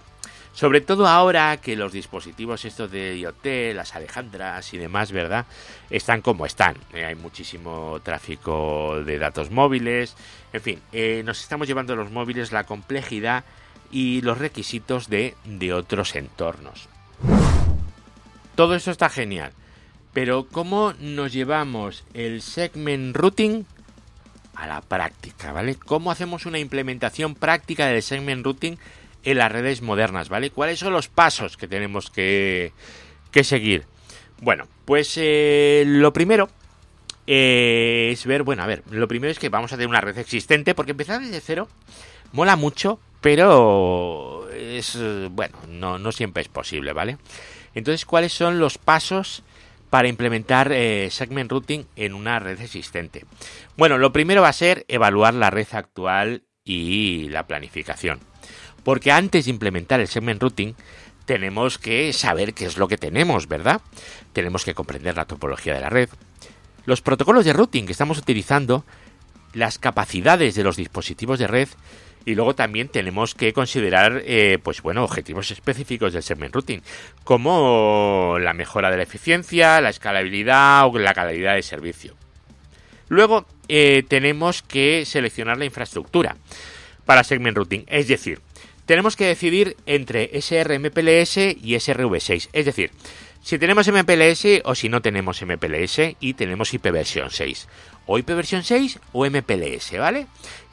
[0.54, 5.46] Sobre todo ahora que los dispositivos estos de IoT, las Alejandras y demás, ¿verdad?
[5.90, 6.76] Están como están.
[6.92, 10.16] Eh, hay muchísimo tráfico de datos móviles.
[10.52, 10.80] En fin,
[11.24, 13.44] nos estamos llevando los móviles la complejidad
[13.90, 16.88] y los requisitos de, de otros entornos.
[18.54, 19.52] Todo eso está genial,
[20.12, 23.64] pero ¿cómo nos llevamos el segment routing
[24.54, 25.74] a la práctica, ¿vale?
[25.74, 28.78] ¿Cómo hacemos una implementación práctica del segment routing
[29.24, 30.50] en las redes modernas, ¿vale?
[30.50, 32.72] ¿Cuáles son los pasos que tenemos que,
[33.30, 33.84] que seguir?
[34.40, 36.48] Bueno, pues eh, lo primero
[37.26, 40.18] eh, es ver, bueno, a ver, lo primero es que vamos a tener una red
[40.18, 41.68] existente, porque empezar desde cero
[42.32, 44.98] mola mucho, pero es
[45.30, 47.18] bueno, no, no siempre es posible, ¿vale?
[47.74, 49.42] Entonces, ¿cuáles son los pasos
[49.90, 53.24] para implementar eh, segment routing en una red existente?
[53.76, 58.20] Bueno, lo primero va a ser evaluar la red actual y la planificación.
[58.84, 60.74] Porque antes de implementar el segment routing,
[61.24, 63.80] tenemos que saber qué es lo que tenemos, ¿verdad?
[64.32, 66.08] Tenemos que comprender la topología de la red,
[66.84, 68.84] los protocolos de routing que estamos utilizando,
[69.54, 71.68] las capacidades de los dispositivos de red
[72.26, 76.82] y luego también tenemos que considerar, eh, pues bueno, objetivos específicos del segment routing,
[77.22, 82.14] como la mejora de la eficiencia, la escalabilidad o la calidad de servicio.
[83.08, 86.36] Luego eh, tenemos que seleccionar la infraestructura
[87.04, 88.40] para segment routing, es decir,
[88.86, 92.90] tenemos que decidir entre SRMPLS y SRV6, es decir,
[93.42, 97.68] si tenemos MPLS o si no tenemos MPLS y tenemos IPv 6.
[98.06, 100.26] O IPv 6 o MPLS, ¿vale?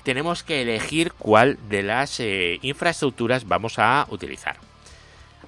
[0.04, 4.58] tenemos que elegir cuál de las eh, infraestructuras vamos a utilizar.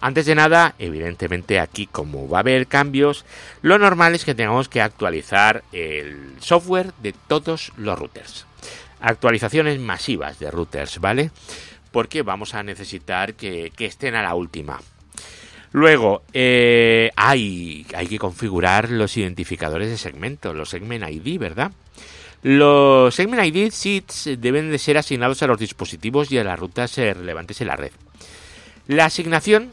[0.02, 3.26] Antes de nada, evidentemente aquí como va a haber cambios,
[3.62, 8.46] lo normal es que tengamos que actualizar el software de todos los routers.
[9.00, 11.32] Actualizaciones masivas de routers, ¿vale?
[11.94, 14.82] Porque vamos a necesitar que, estén a la última.
[15.72, 21.72] Luego, eh, hay, hay que configurar los identificadores de segmento, los segment ID, ¿verdad?
[22.44, 26.98] Los Segment ID Seeds deben de ser asignados a los dispositivos y a las rutas
[26.98, 27.94] eh, relevantes en la red.
[28.86, 29.72] La asignación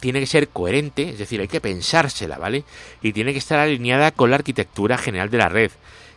[0.00, 2.64] tiene que ser coherente, es decir, hay que pensársela, ¿vale?
[3.02, 5.70] Y tiene que estar alineada con la arquitectura general de la red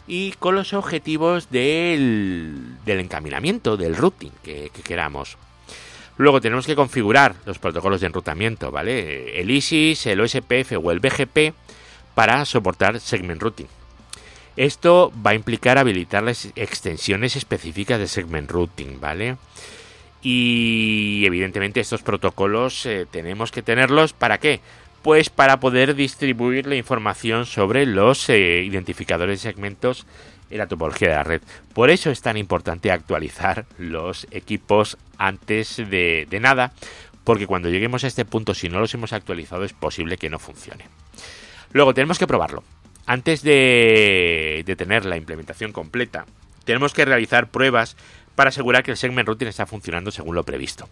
[0.08, 5.38] y con los objetivos del, encaminamiento, del routing que, que, queramos.
[6.18, 9.40] Luego tenemos que configurar los protocolos de enrutamiento, ¿vale?
[9.40, 11.54] El ISIS, el OSPF o el BGP
[12.14, 13.68] para soportar segment routing.
[14.56, 19.36] Esto va a implicar habilitar las extensiones específicas de segment routing, ¿vale?
[20.22, 24.62] Y evidentemente estos protocolos eh, tenemos que tenerlos para qué?
[25.06, 30.08] Pues para poder distribuir la información sobre los eh, identificadores de segmentos
[30.50, 31.42] en la topología de la red.
[31.76, 36.74] Por eso es tan importante actualizar los equipos antes de, de nada,
[37.24, 40.40] porque cuando lleguemos a este punto, si no los hemos actualizado, es posible que no
[40.40, 40.86] funcione.
[41.72, 42.64] Luego tenemos que probarlo.
[43.06, 46.26] Antes de, tener la implementación completa,
[46.64, 47.96] tenemos que realizar pruebas
[48.34, 50.90] para asegurar que el segment routing está funcionando según lo previsto.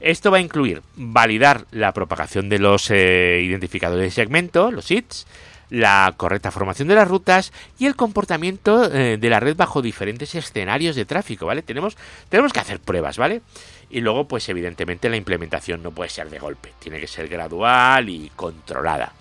[0.00, 5.26] Esto va a incluir validar la propagación de los eh, identificadores de segmento, los ITS,
[5.70, 10.34] la correcta formación de las rutas y el comportamiento eh, de la red bajo diferentes
[10.34, 11.62] escenarios de tráfico, ¿vale?
[11.62, 11.96] Tenemos,
[12.28, 13.42] tenemos que hacer pruebas, ¿vale?
[13.90, 18.08] Y luego, pues evidentemente la implementación no puede ser de golpe, tiene que ser gradual
[18.08, 19.12] y controlada.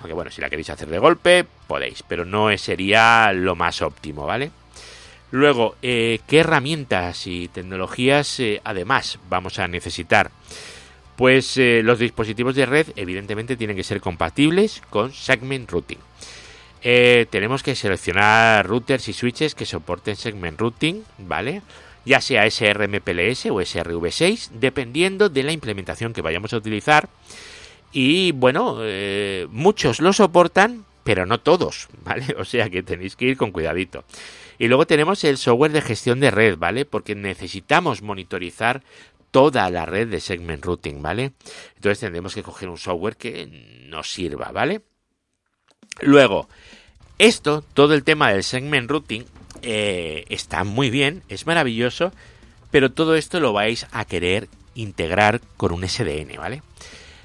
[0.00, 4.26] Aunque bueno, si la queréis hacer de golpe, podéis, pero no sería lo más óptimo,
[4.26, 4.50] ¿vale?
[5.32, 10.30] Luego, eh, ¿qué herramientas y tecnologías eh, además vamos a necesitar?
[11.16, 15.98] Pues eh, los dispositivos de red evidentemente tienen que ser compatibles con Segment Routing.
[16.82, 21.62] tenemos que seleccionar routers y switches que soporten Segment Routing, ¿vale?
[22.04, 27.08] Ya sea SRMPLS o SRV6, dependiendo de la implementación que vayamos a utilizar.
[27.90, 28.80] Y bueno,
[29.50, 32.34] muchos lo soportan, pero no todos, ¿vale?
[32.36, 34.04] O sea que tenéis que ir con cuidadito.
[34.62, 36.84] Y luego tenemos el software de gestión de red, ¿vale?
[36.84, 38.84] Porque necesitamos monitorizar
[39.32, 41.32] toda la red de segment routing, ¿vale?
[41.74, 43.46] Entonces tendremos que coger un software que
[43.88, 44.82] nos sirva, ¿vale?
[46.00, 46.48] Luego,
[47.18, 49.24] esto, todo el tema del segment routing,
[49.62, 52.12] eh, está muy bien, es maravilloso,
[52.70, 54.46] pero todo esto lo vais a querer
[54.76, 56.62] integrar con un SDN, ¿vale?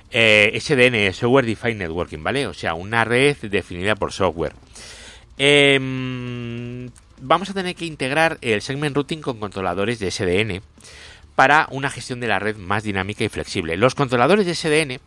[0.09, 2.47] Eh, SDN, Software Defined Networking, ¿vale?
[2.47, 4.53] O sea, una red definida por software.
[5.37, 6.89] Eh,
[7.21, 10.61] vamos a tener que integrar el segment routing con controladores de SDN
[11.35, 13.77] para una gestión de la red más dinámica y flexible.
[13.77, 14.99] Los controladores de SDN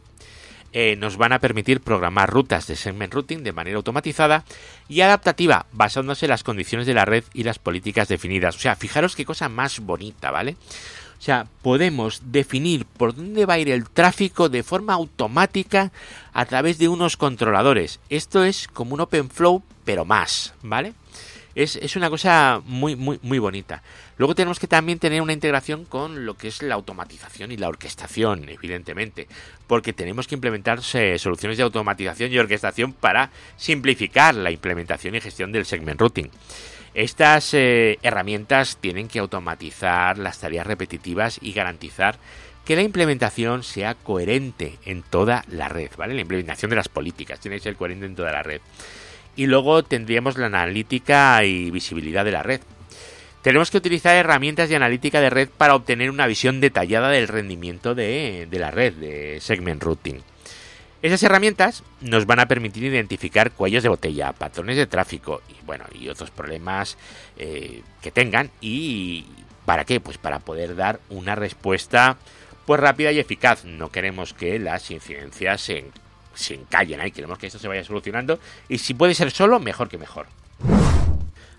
[0.72, 4.44] eh, nos van a permitir programar rutas de segment routing de manera automatizada
[4.88, 8.56] y adaptativa, basándose en las condiciones de la red y las políticas definidas.
[8.56, 10.56] O sea, fijaros qué cosa más bonita, ¿vale?
[11.18, 15.92] O sea, podemos definir por dónde va a ir el tráfico de forma automática
[16.32, 17.98] a través de unos controladores.
[18.08, 20.94] Esto es como un OpenFlow, pero más, ¿vale?
[21.54, 23.82] Es, una cosa muy, muy, muy bonita.
[24.18, 27.68] Luego tenemos que también tener una integración con lo que es la automatización y la
[27.68, 29.26] orquestación, evidentemente,
[29.66, 35.52] porque tenemos que implementar soluciones de automatización y orquestación para simplificar la implementación y gestión
[35.52, 36.30] del segment routing.
[36.94, 42.18] Estas eh, herramientas tienen que automatizar las tareas repetitivas y garantizar
[42.64, 46.14] que la implementación sea coherente en toda la red, ¿vale?
[46.14, 48.60] La implementación de las políticas tiene que ser coherente en toda la red.
[49.36, 52.60] Y luego tendríamos la analítica y visibilidad de la red.
[53.42, 57.94] Tenemos que utilizar herramientas de analítica de red para obtener una visión detallada del rendimiento
[57.94, 60.20] de, la red de segment routing.
[61.00, 65.86] Esas herramientas nos van a permitir identificar cuellos de botella, patrones de tráfico y bueno
[65.98, 66.98] y otros problemas
[67.38, 69.24] eh, que tengan y
[69.64, 72.18] para qué pues para poder dar una respuesta
[72.66, 73.64] pues rápida y eficaz.
[73.64, 75.86] No queremos que las incidencias se
[76.34, 77.10] se encallen ahí.
[77.10, 78.38] Queremos que esto se vaya solucionando.
[78.68, 80.26] Y si puede ser solo, mejor que mejor.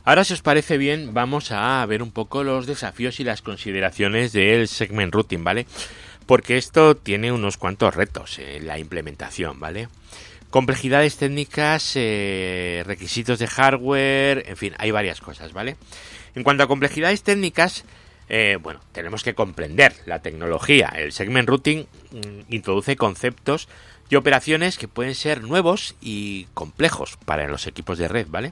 [0.03, 4.34] Ahora, si os parece bien, vamos a ver un poco los desafíos y las consideraciones
[4.34, 5.67] del segment routing, ¿vale?
[6.25, 9.89] Porque esto tiene unos cuantos retos en la implementación, ¿vale?
[10.49, 15.77] Complejidades técnicas, eh, requisitos de hardware, en fin, hay varias cosas, ¿vale?
[16.34, 17.86] En cuanto a complejidades técnicas,
[18.27, 20.91] eh, bueno, tenemos que comprender la tecnología.
[20.95, 23.67] El segment routing mm, introduce conceptos
[24.12, 28.52] y operaciones que pueden ser nuevos y complejos para los equipos de red, ¿vale?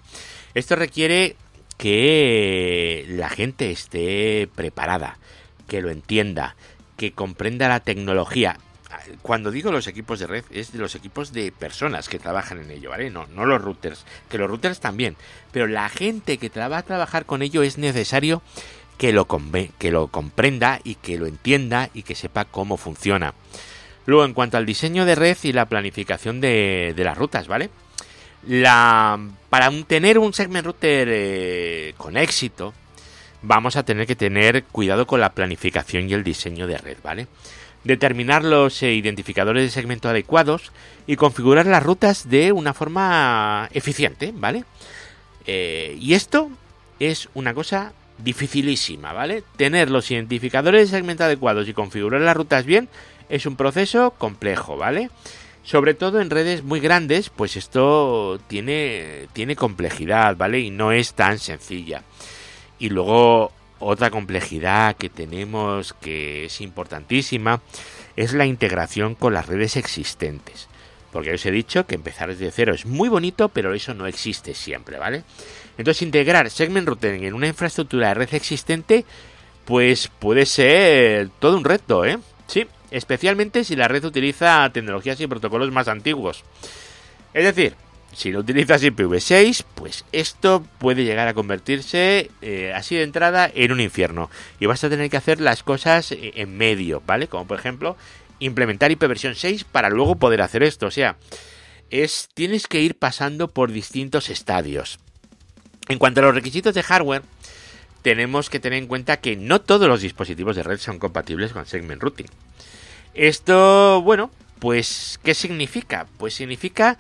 [0.54, 1.36] Esto requiere
[1.78, 5.19] que la gente esté preparada,
[5.67, 6.56] que lo entienda,
[6.95, 8.58] que comprenda la tecnología.
[9.22, 12.72] Cuando digo los equipos de red, es de los equipos de personas que trabajan en
[12.72, 13.10] ello, ¿vale?
[13.10, 15.17] No, no los routers, que los routers también,
[15.52, 18.41] pero la gente que va a trabajar con ello es necesario
[18.98, 19.28] que lo,
[19.78, 23.34] que lo comprenda y que lo entienda y que sepa cómo funciona.
[24.10, 27.69] Luego, en cuanto al diseño de red y la planificación de, las rutas, ¿vale?
[28.48, 29.19] La,
[29.52, 32.74] para tener un segment router eh, con éxito,
[33.43, 37.28] vamos a tener que tener cuidado con la planificación y el diseño de red, ¿vale?
[37.84, 40.72] Determinar los eh, identificadores de segmento adecuados
[41.06, 44.63] y configurar las rutas de una forma eficiente, ¿vale?
[45.45, 46.50] Eh, y esto
[47.00, 49.43] es una cosa dificilísima, ¿vale?
[49.56, 52.89] Tener los identificadores de segmento adecuados y configurar las rutas bien
[53.30, 55.10] es un proceso complejo, ¿vale?
[55.63, 60.60] Sobre todo en redes muy grandes, pues esto tiene, tiene complejidad, ¿vale?
[60.60, 62.04] Y no es tan sencilla.
[62.80, 67.62] Y luego otra complejidad que tenemos que es importantísima
[68.15, 70.68] es la integración con las redes existentes.
[71.12, 74.54] Porque os he dicho que empezar desde cero es muy bonito, pero eso no existe
[74.54, 75.24] siempre, ¿vale?
[75.78, 79.06] Entonces integrar segment routing en una infraestructura de red existente,
[79.65, 82.20] pues puede ser todo un reto, ¿eh?
[82.91, 86.43] Especialmente si la red utiliza tecnologías y protocolos más antiguos.
[87.34, 87.75] Es decir,
[88.13, 93.71] si no utilizas IPv6, pues esto puede llegar a convertirse eh, así de entrada en
[93.71, 94.29] un infierno.
[94.60, 97.27] Y vas a tener que hacer las cosas eh, en medio, ¿vale?
[97.27, 97.96] Como por ejemplo,
[98.40, 100.87] implementar IPv6 para luego poder hacer esto.
[100.87, 101.17] O sea,
[101.92, 105.00] es, tienes que ir pasando por distintos estadios.
[105.87, 107.23] En cuanto a los requisitos de hardware,
[108.02, 111.65] tenemos que tener en cuenta que no todos los dispositivos de red son compatibles con
[111.65, 112.27] Segment Routing.
[113.13, 116.07] Esto, bueno, pues, ¿qué significa?
[116.17, 116.97] Pues significa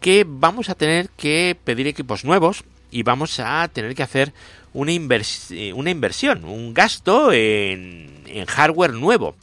[0.00, 4.32] que vamos a tener que pedir equipos nuevos y vamos a tener que hacer
[4.72, 4.92] una,
[5.74, 9.36] una inversión, un gasto en, hardware nuevo.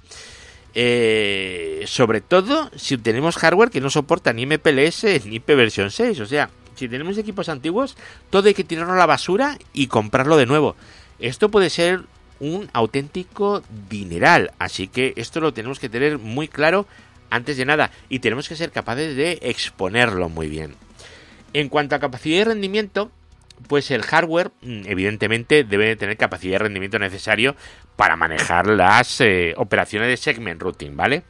[0.79, 6.19] Eh, sobre todo si tenemos hardware que no soporta ni MPLS ni IP versión 6.
[6.19, 7.97] O sea, si tenemos equipos antiguos,
[8.29, 10.75] todo hay que tirarlo a la basura y comprarlo de nuevo.
[11.19, 12.03] Esto puede ser
[12.39, 14.51] un auténtico dineral.
[14.59, 16.87] Así que esto lo tenemos que tener muy claro
[17.29, 17.91] antes de nada.
[18.09, 20.75] Y tenemos que ser capaces de exponerlo muy bien.
[21.53, 23.11] En cuanto a capacidad y rendimiento,
[23.67, 27.55] pues el hardware mm, evidentemente debe tener capacidad de rendimiento necesario
[27.95, 31.23] para manejar las eh, operaciones de segment routing, ¿vale?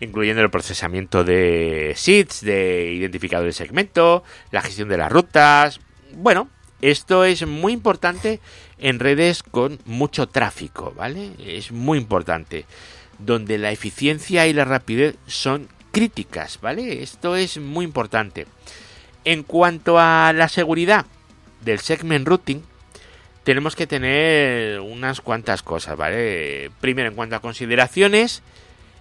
[0.00, 5.80] Incluyendo el procesamiento de seeds, de identificador de segmento, la gestión de las rutas.
[6.14, 6.50] Bueno,
[6.82, 8.40] esto es muy importante
[8.82, 11.30] en redes con mucho tráfico, ¿vale?
[11.38, 12.66] Es muy importante.
[13.18, 17.02] Donde la eficiencia y la rapidez son críticas, ¿vale?
[17.02, 18.46] Esto es muy importante.
[19.24, 21.06] En cuanto a la seguridad,
[21.64, 22.62] del segment routing
[23.44, 26.70] tenemos que tener unas cuantas cosas, ¿vale?
[26.80, 28.42] Primero, en cuanto a consideraciones,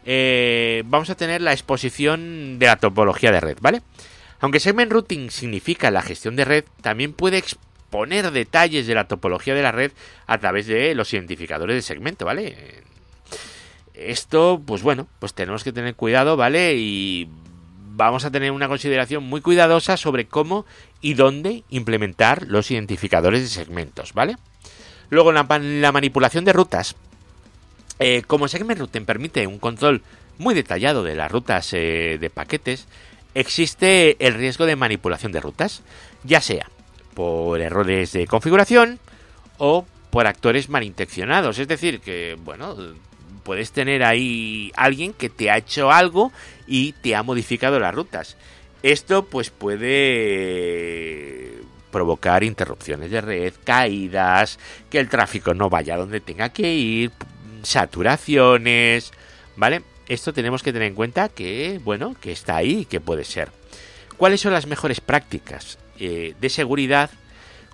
[0.05, 3.82] eh, vamos a tener la exposición de la topología de red, ¿vale?
[4.39, 7.38] Aunque segment routing significa la gestión de red, también puede
[8.32, 9.92] detalles de la topología de la red
[10.28, 12.84] a través de los identificadores de segmento, ¿vale?
[13.94, 16.76] Esto, pues bueno, pues tenemos que tener cuidado, ¿vale?
[16.76, 17.30] Y
[17.94, 20.66] vamos a tener una consideración muy cuidadosa sobre cómo
[21.02, 24.38] y dónde implementar los identificadores de segmentos, ¿vale?
[25.10, 26.96] Luego, la, la manipulación de rutas.
[28.00, 30.02] Eh, como Segment Routing permite un control
[30.39, 32.88] muy detallado de las rutas eh, de paquetes,
[33.36, 35.84] existe el riesgo de manipulación de rutas,
[36.24, 36.68] ya sea
[37.14, 38.99] por errores de configuración
[39.57, 41.57] o por actores malintencionados.
[41.59, 42.76] Es decir, que, bueno,
[43.43, 46.32] puedes tener ahí alguien que te ha hecho algo
[46.68, 48.38] y te ha modificado las rutas.
[48.84, 50.91] Esto pues puede
[51.91, 54.59] provocar interrupciones de red, caídas,
[54.89, 57.12] que el tráfico no vaya donde tenga que ir,
[57.64, 59.12] saturaciones,
[59.55, 59.84] ¿vale?
[60.07, 63.49] Esto tenemos que tener en cuenta que, bueno, que está ahí, que puede ser.
[64.18, 67.12] ¿Cuáles son las mejores prácticas eh, de seguridad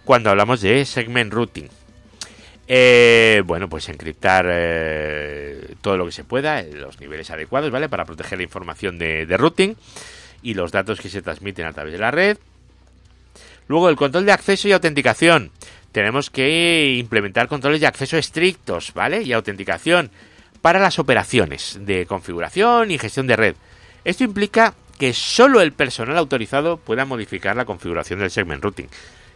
[0.04, 1.70] cuando hablamos de segment routing?
[2.68, 7.88] Eh, bueno, pues encriptar eh, todo lo que se pueda en los niveles adecuados, ¿vale?
[7.88, 9.76] Para proteger la información de, routing
[10.42, 12.38] y los datos que se transmiten a través de la red.
[13.70, 15.52] Luego, el control de acceso y autenticación.
[15.94, 19.24] Tenemos que implementar controles de acceso estrictos, ¿vale?
[19.24, 20.12] Y autenticación
[20.62, 23.56] para las operaciones de configuración y gestión de red.
[24.04, 28.88] Esto implica que solo el personal autorizado pueda modificar la configuración del segment routing.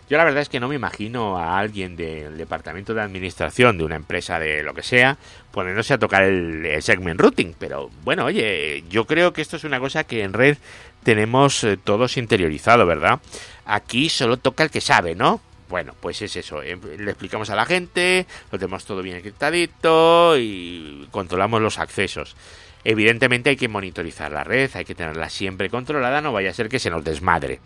[0.09, 3.85] Yo la verdad es que no me imagino a alguien del departamento de administración de
[3.85, 5.17] una empresa de lo que sea
[5.51, 7.55] poniéndose a tocar el, segment routing.
[7.57, 10.57] Pero bueno, oye, yo creo que esto es una cosa que en red
[11.03, 13.21] tenemos eh, todos interiorizado, ¿verdad?
[13.65, 15.39] Aquí solo toca el que sabe, ¿no?
[15.69, 16.61] Bueno, pues es eso.
[16.61, 22.35] Eh, le explicamos a la gente, lo tenemos todo bien encriptadito y controlamos los accesos.
[22.83, 26.69] Evidentemente hay que monitorizar la red, hay que tenerla siempre controlada, no vaya a ser
[26.69, 27.59] que se nos desmadre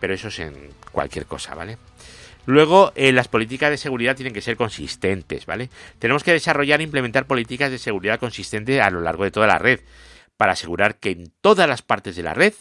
[0.00, 0.54] pero eso es en
[0.92, 1.78] cualquier cosa, ¿vale?
[2.44, 5.68] Luego, eh, las políticas de seguridad tienen que ser consistentes, ¿vale?
[5.98, 9.58] Tenemos que desarrollar e implementar políticas de seguridad consistentes a lo largo de toda la
[9.58, 9.80] red,
[10.36, 12.54] para asegurar que en todas las partes de la red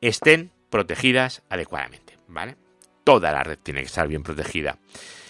[0.00, 2.56] estén protegidas adecuadamente, ¿vale?
[3.04, 4.78] Toda la red tiene que estar bien protegida.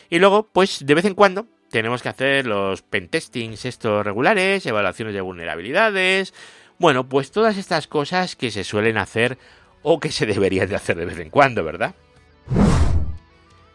[0.09, 5.15] Y luego, pues de vez en cuando tenemos que hacer los pentestings estos regulares, evaluaciones
[5.15, 6.33] de vulnerabilidades,
[6.79, 9.39] bueno, pues todas estas cosas que se suelen hacer
[9.83, 11.95] o que se debería de hacer de vez en cuando, ¿verdad?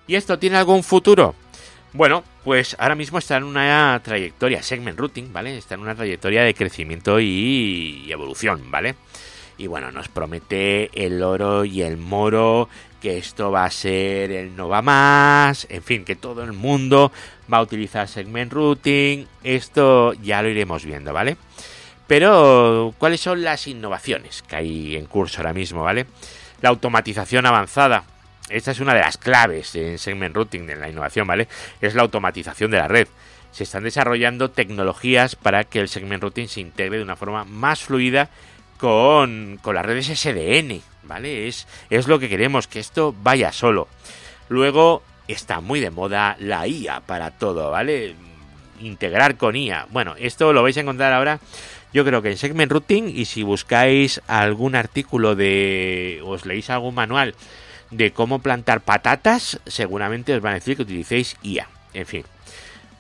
[0.08, 1.36] ¿Y esto tiene algún futuro?
[1.94, 5.58] Bueno, pues ahora mismo está en una trayectoria, segment routing, ¿vale?
[5.58, 8.96] Está en una trayectoria de crecimiento y, evolución, ¿vale?
[9.58, 12.70] Y bueno, nos promete el oro y el moro,
[13.02, 17.12] que esto va a ser el no va más, en fin, que todo el mundo
[17.52, 21.38] va a utilizar segment routing, esto ya lo iremos viendo, ¿vale?
[22.08, 26.06] Pero, ¿cuáles son las innovaciones que hay en curso ahora mismo, ¿vale?
[26.62, 28.04] La automatización avanzada.
[28.50, 31.48] Esta es una de las claves en segment routing, en la innovación, ¿vale?
[31.80, 33.08] Es la automatización de la red.
[33.52, 37.82] Se están desarrollando tecnologías para que el segment routing se integre de una forma más
[37.82, 38.30] fluida
[38.78, 41.48] con, con las redes SDN, ¿vale?
[41.48, 43.88] Es, es lo que queremos, que esto vaya solo.
[44.50, 48.16] Luego está muy de moda la IA para todo, ¿vale?
[48.80, 49.88] Integrar con IA.
[49.92, 51.40] Bueno, esto lo vais a encontrar ahora
[51.94, 56.96] yo creo que en Segment Routing y si buscáis algún artículo de os leéis algún
[56.96, 57.36] manual
[57.90, 61.68] de cómo plantar patatas, seguramente os van a decir que utilicéis IA.
[61.94, 62.24] En fin.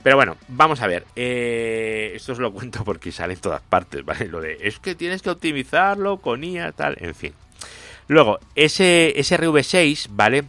[0.03, 1.05] Pero bueno, vamos a ver.
[1.15, 4.28] Eh, esto os lo cuento porque sale en todas partes, ¿vale?
[4.28, 7.34] Lo de es que tienes que optimizarlo con IA, tal, en fin.
[8.07, 10.43] Luego, ese SRV6, ¿vale?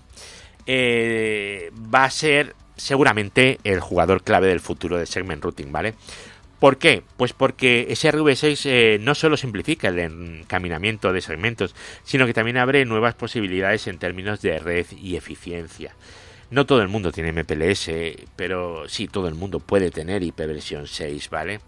[0.66, 5.94] Eh, va a ser seguramente el jugador clave del futuro de segment routing, ¿vale?
[6.58, 7.02] ¿Por qué?
[7.16, 12.84] Pues porque SRV6 eh, no solo simplifica el encaminamiento de segmentos, sino que también abre
[12.84, 15.94] nuevas posibilidades en términos de red y eficiencia.
[16.50, 17.90] No todo el mundo tiene MPLS,
[18.36, 21.60] pero sí todo el mundo puede tener IP versión 6, ¿vale?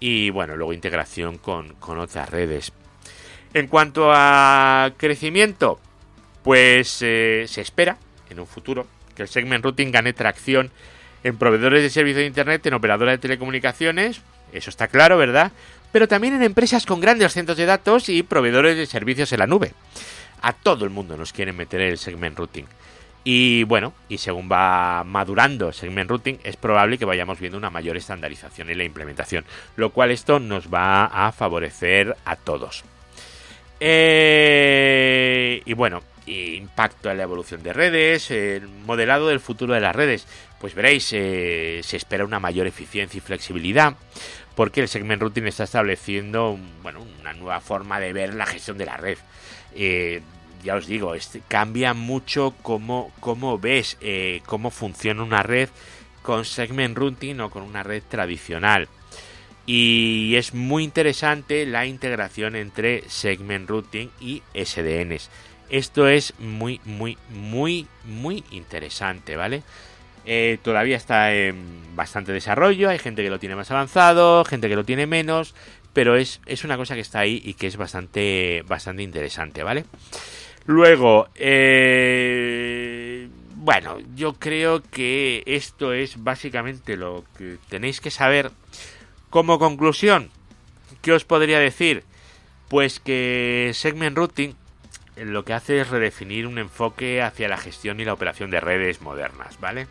[0.00, 2.72] Y bueno, luego integración con, otras redes.
[3.54, 5.80] En cuanto a crecimiento,
[6.42, 7.96] pues eh, se espera
[8.30, 10.70] en un futuro que el segment routing gane tracción
[11.22, 14.22] en proveedores de servicios de Internet, en operadoras de telecomunicaciones,
[14.52, 15.52] eso está claro, ¿verdad?
[15.92, 19.46] Pero también en empresas con grandes centros de datos y proveedores de servicios en la
[19.46, 19.72] nube.
[20.42, 22.64] A todo el mundo nos quieren meter el segment routing.
[23.22, 27.96] Y bueno, y según va madurando segment routing, es probable que vayamos viendo una mayor
[27.96, 29.44] estandarización en la implementación,
[29.76, 32.82] lo cual esto nos va a favorecer a todos.
[33.78, 39.94] Eh, y bueno, impacto en la evolución de redes, el modelado del futuro de las
[39.94, 40.26] redes.
[40.60, 43.96] Pues veréis, eh, se espera una mayor eficiencia y flexibilidad
[44.54, 48.86] porque el segment routing está estableciendo bueno, una nueva forma de ver la gestión de
[48.86, 49.18] la red.
[49.74, 50.20] Eh,
[50.62, 55.70] ya os digo, este, cambia mucho cómo, cómo ves eh, cómo funciona una red
[56.22, 58.88] con segment routing o con una red tradicional.
[59.64, 65.30] Y es muy interesante la integración entre segment routing y SDNs.
[65.70, 69.62] Esto es muy, muy, muy, muy interesante, ¿vale?
[70.26, 74.76] Eh, todavía está en bastante desarrollo, hay gente que lo tiene más avanzado, gente que
[74.76, 75.54] lo tiene menos,
[75.92, 79.84] pero es, es una cosa que está ahí y que es bastante, bastante interesante, ¿vale?
[80.66, 88.50] Luego, eh, bueno, yo creo que esto es básicamente lo que tenéis que saber.
[89.30, 90.30] Como conclusión,
[91.02, 92.04] ¿qué os podría decir?
[92.68, 94.54] Pues que Segment Routing
[95.24, 99.00] lo que hace es redefinir un enfoque hacia la gestión y la operación de redes
[99.00, 99.86] modernas, ¿vale?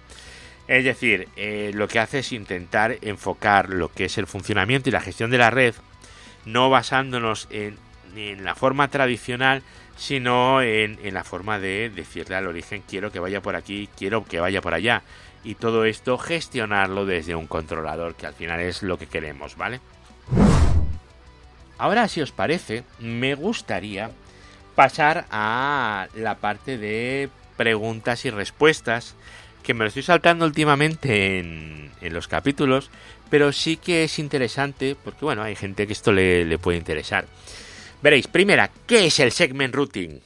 [0.67, 4.91] Es decir, eh, lo que hace es intentar enfocar lo que es el funcionamiento y
[4.91, 5.73] la gestión de la red,
[6.45, 7.77] no basándonos en,
[8.43, 9.63] la forma tradicional,
[9.95, 14.25] sino en, en, la forma de decirle al origen quiero que vaya por aquí, quiero
[14.25, 15.03] que vaya por allá.
[15.43, 19.80] Y todo esto gestionarlo desde un controlador, que al final es lo que queremos, ¿vale?
[21.77, 24.11] Ahora, si os parece, me gustaría
[24.80, 27.27] pasar a la parte de
[27.57, 29.13] preguntas y respuestas,
[29.61, 32.89] que me lo estoy saltando últimamente en, los capítulos,
[33.30, 37.25] pero sí que es interesante, porque bueno, hay gente que esto le, puede interesar.
[38.01, 40.21] Veréis, primera, ¿qué es el segment routing?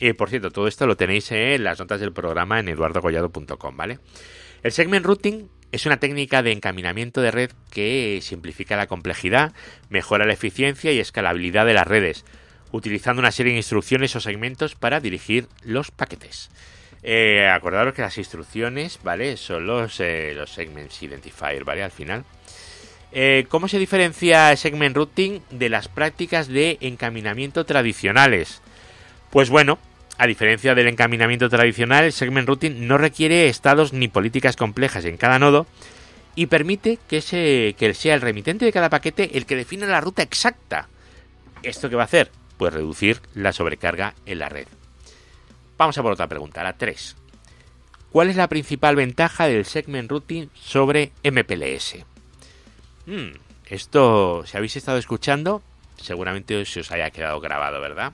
[0.00, 4.00] Y por cierto, todo esto lo tenéis en las notas del programa en eduardocollado.com, ¿vale?
[4.64, 9.52] El segment routing es una técnica de encaminamiento de red que simplifica la complejidad,
[9.90, 12.24] mejora la eficiencia y escalabilidad de las redes,
[12.72, 16.50] utilizando una serie de instrucciones o segmentos para dirigir los paquetes.
[17.04, 19.36] Eh, acordaros que las instrucciones, ¿vale?
[19.36, 21.82] Son los, eh, los segments identifier, ¿vale?
[21.82, 22.24] Al final.
[23.12, 28.62] Eh, ¿Cómo se diferencia segment routing de las prácticas de encaminamiento tradicionales?
[29.30, 29.78] Pues bueno,
[30.16, 35.16] a diferencia del encaminamiento tradicional, el segment routing no requiere estados ni políticas complejas en
[35.16, 35.66] cada nodo
[36.34, 40.22] y permite que, que sea el remitente de cada paquete el que defina la ruta
[40.22, 40.88] exacta.
[41.62, 42.30] ¿Esto qué va a hacer?
[42.62, 44.68] Pues reducir la sobrecarga en la red.
[45.76, 47.16] Vamos a por otra pregunta, la 3.
[48.12, 51.96] ¿Cuál es la principal ventaja del segment routing sobre MPLS?
[53.06, 53.32] Hmm,
[53.66, 55.60] esto, si habéis estado escuchando,
[55.96, 58.12] seguramente se os haya quedado grabado, ¿verdad?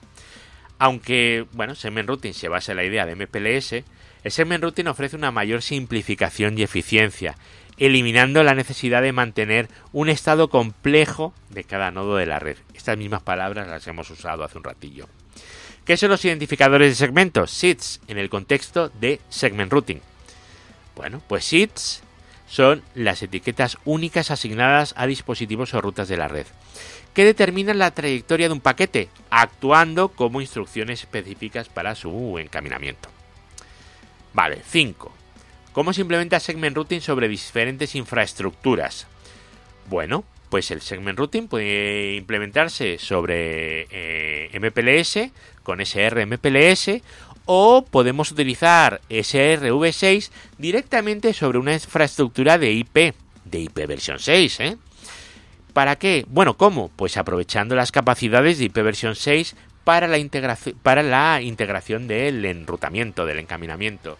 [0.78, 3.84] Aunque, bueno, segment routing se basa en la idea de MPLS,
[4.24, 7.36] el segment routing ofrece una mayor simplificación y eficiencia,
[7.76, 12.56] eliminando la necesidad de mantener un estado complejo de cada nodo de la red.
[12.78, 15.08] Estas mismas palabras las hemos usado hace un ratillo.
[15.84, 17.50] ¿Qué son los identificadores de segmentos?
[17.50, 20.00] SIDs en el contexto de segment routing.
[20.94, 22.02] Bueno, pues SIDs
[22.48, 26.46] son las etiquetas únicas asignadas a dispositivos o rutas de la red,
[27.14, 33.08] que determinan la trayectoria de un paquete, actuando como instrucciones específicas para su encaminamiento.
[34.32, 35.12] Vale, 5.
[35.72, 39.08] ¿Cómo se implementa segment routing sobre diferentes infraestructuras?
[39.88, 45.30] Bueno, pues el segment routing puede implementarse sobre eh, MPLS
[45.62, 47.02] con SR MPLS
[47.44, 54.76] o podemos utilizar SRv6 directamente sobre una infraestructura de IP, de IP versión 6, ¿eh?
[55.72, 56.26] ¿Para qué?
[56.28, 56.90] Bueno, ¿cómo?
[56.94, 60.18] Pues aprovechando las capacidades de IP versión 6 para la,
[60.82, 64.18] para la integración del enrutamiento, del encaminamiento.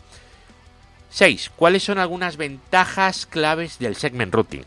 [1.10, 1.52] 6.
[1.56, 4.64] ¿Cuáles son algunas ventajas claves del segment routing?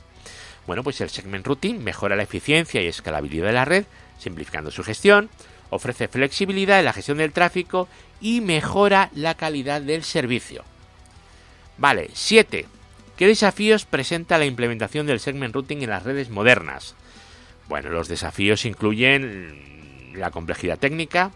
[0.71, 3.83] Bueno, pues el segment routing mejora la eficiencia y escalabilidad de la red,
[4.17, 5.29] simplificando su gestión,
[5.69, 7.89] ofrece flexibilidad en la gestión del tráfico
[8.21, 10.63] y mejora la calidad del servicio.
[11.77, 12.67] Vale, 7.
[13.17, 16.95] ¿Qué desafíos presenta la implementación del segment routing en las redes modernas?
[17.67, 21.31] Bueno, los desafíos incluyen la complejidad técnica,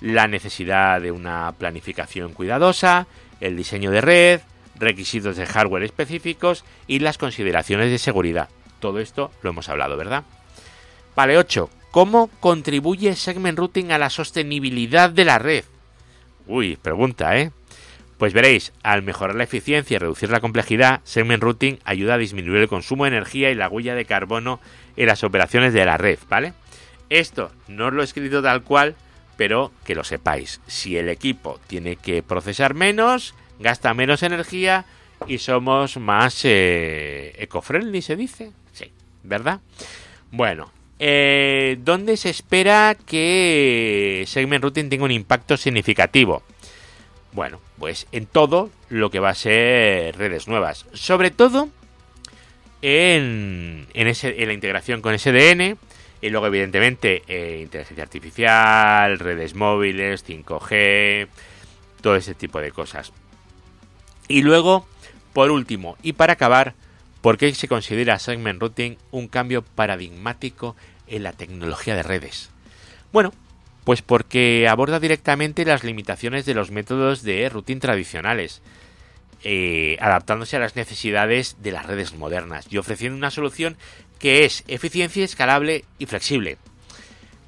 [0.00, 3.06] la necesidad de una planificación cuidadosa,
[3.42, 4.40] el diseño de red,
[4.76, 8.48] requisitos de hardware específicos y las consideraciones de seguridad.
[8.80, 10.24] Todo esto lo hemos hablado, ¿verdad?
[11.16, 11.68] Vale, 8.
[11.90, 15.64] ¿Cómo contribuye Segment Routing a la sostenibilidad de la red?
[16.46, 17.50] Uy, pregunta, ¿eh?
[18.18, 22.62] Pues veréis, al mejorar la eficiencia y reducir la complejidad, Segment Routing ayuda a disminuir
[22.62, 24.60] el consumo de energía y la huella de carbono
[24.96, 26.52] en las operaciones de la red, ¿vale?
[27.10, 28.96] Esto no os lo he escrito tal cual,
[29.36, 30.60] pero que lo sepáis.
[30.66, 34.84] Si el equipo tiene que procesar menos, gasta menos energía
[35.28, 38.52] y somos más eh, eco-friendly, se dice.
[39.22, 39.60] ¿Verdad?
[40.30, 46.42] Bueno, eh, ¿dónde se espera que Segment Routing tenga un impacto significativo?
[47.32, 50.86] Bueno, pues en todo lo que va a ser redes nuevas.
[50.92, 51.68] Sobre todo
[52.82, 55.76] en, ese, en la integración con SDN.
[56.20, 61.28] Y luego, evidentemente, eh, inteligencia artificial, redes móviles, 5G,
[62.00, 63.12] todo ese tipo de cosas.
[64.26, 64.86] Y luego,
[65.32, 66.74] por último, y para acabar,
[67.20, 72.50] ¿por qué se considera Segment Routing un cambio paradigmático en la tecnología de redes?
[73.12, 73.32] Bueno,
[73.84, 78.60] pues porque aborda directamente las limitaciones de los métodos de routing tradicionales,
[79.44, 83.76] eh, adaptándose a las necesidades de las redes modernas y ofreciendo una solución
[84.18, 86.58] que es eficiencia, escalable y flexible.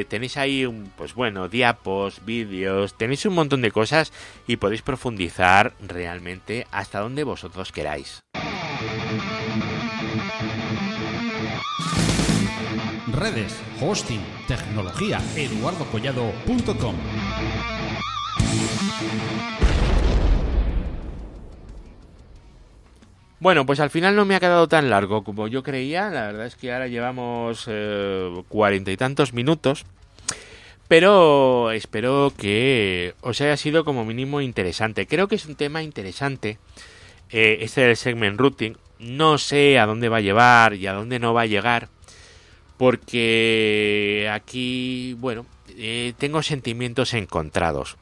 [0.09, 4.12] tenéis ahí un, pues bueno diapos vídeos tenéis un montón de cosas
[4.46, 8.20] y podéis profundizar realmente hasta donde vosotros queráis.
[13.12, 16.94] Redes hosting tecnología eduardocollado.com
[23.41, 26.11] Bueno, pues al final no me ha quedado tan largo como yo creía.
[26.11, 29.86] La verdad es que ahora llevamos eh, cuarenta y tantos minutos.
[30.89, 35.07] Pero espero que os haya sido como mínimo interesante.
[35.07, 36.59] Creo que es un tema interesante.
[37.30, 38.76] Eh, este del segment routing.
[38.99, 41.89] No sé a dónde va a llevar y a dónde no va a llegar.
[42.78, 47.97] Porque aquí, bueno, eh, tengo sentimientos encontrados.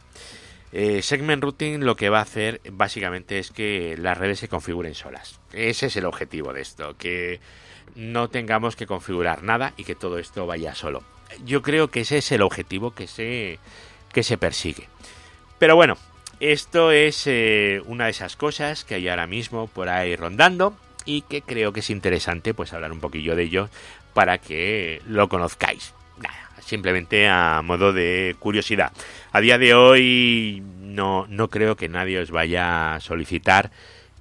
[0.73, 4.95] Eh, segment Routing lo que va a hacer básicamente es que las redes se configuren
[4.95, 5.41] solas.
[5.53, 7.41] Ese es el objetivo de esto, que
[7.95, 11.03] no tengamos que configurar nada y que todo esto vaya solo.
[11.45, 13.59] Yo creo que ese es el objetivo que se,
[14.13, 14.89] que se persigue.
[15.59, 15.97] Pero bueno,
[16.41, 21.23] esto es eh, una de esas cosas que hay ahora mismo por ahí rondando y
[21.23, 23.69] que creo que es interesante pues hablar un poquillo de ello
[24.13, 25.95] para que lo conozcáis
[26.67, 28.93] simplemente a modo de curiosidad.
[29.33, 33.71] A día de hoy no, no creo que nadie os vaya a solicitar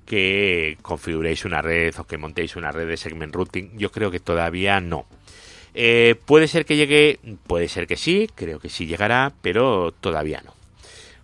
[0.05, 3.77] que configuréis una red o que montéis una red de segment routing.
[3.77, 5.05] Yo creo que todavía no.
[5.73, 10.41] Eh, puede ser que llegue, puede ser que sí, creo que sí llegará, pero todavía
[10.45, 10.53] no.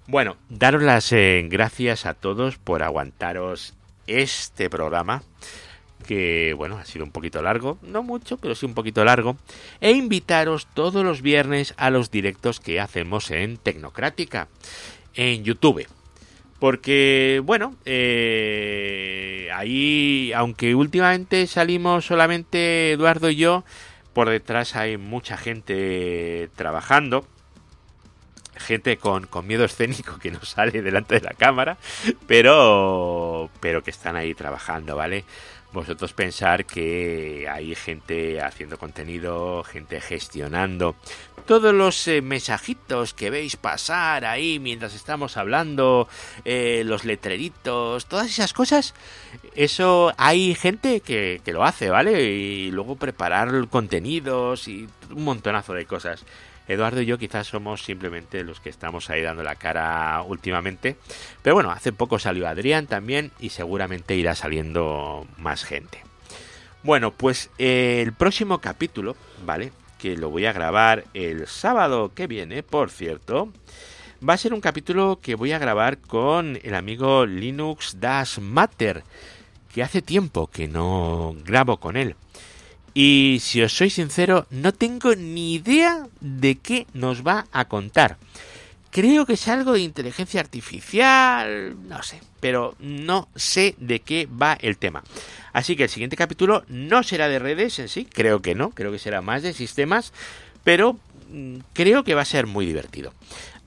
[0.08, 3.76] Bueno, daros las eh, gracias a todos por aguantaros
[4.08, 5.24] este programa
[6.02, 9.38] que bueno, ha sido un poquito largo, no mucho, pero sí un poquito largo,
[9.80, 14.48] e invitaros todos los viernes a los directos que hacemos en Tecnocrática,
[15.14, 15.88] en YouTube.
[16.60, 23.64] Porque, bueno, eh, ahí, aunque últimamente salimos solamente Eduardo y yo,
[24.14, 27.26] por detrás hay mucha gente trabajando
[28.62, 31.78] gente con, con, miedo escénico que no sale delante de la cámara,
[32.28, 35.26] pero, pero que están ahí trabajando, ¿vale?
[35.74, 40.96] Vosotros pensar que hay gente haciendo contenido, gente gestionando
[41.42, 46.08] todos los eh, mensajitos que veis pasar ahí mientras estamos hablando,
[46.46, 48.94] eh, los letreritos, todas esas cosas,
[49.56, 52.24] eso hay gente que, que lo hace, ¿vale?
[52.32, 56.24] Y luego preparar contenidos y un montonazo de cosas.
[56.68, 60.96] Eduardo y yo quizás somos simplemente los que estamos ahí dando la cara últimamente.
[61.42, 66.04] Pero bueno, hace poco salió Adrián también y seguramente irá saliendo más gente.
[66.84, 69.72] Bueno, pues eh, el próximo capítulo, ¿vale?
[70.00, 73.52] Que lo voy a grabar el sábado que viene, por cierto.
[74.28, 79.04] va a ser un capítulo que voy a grabar con el amigo Linux Das Matter,
[79.74, 82.16] que hace tiempo que no grabo con él.
[82.94, 88.18] Y si os soy sincero, no tengo ni idea de qué nos va a contar.
[88.90, 94.58] Creo que es algo de inteligencia artificial, no sé, pero no sé de qué va
[94.60, 95.04] el tema.
[95.54, 98.92] Así que el siguiente capítulo no será de redes en sí, creo que no, creo
[98.92, 100.12] que será más de sistemas,
[100.66, 101.00] pero
[101.32, 103.14] mm, creo que va a ser muy divertido.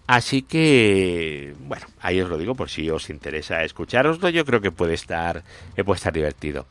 [0.07, 4.70] Así que, bueno, ahí os lo digo por si os interesa escucharoslo, yo creo que
[4.70, 5.43] puede estar,
[5.75, 6.66] puede estar divertido.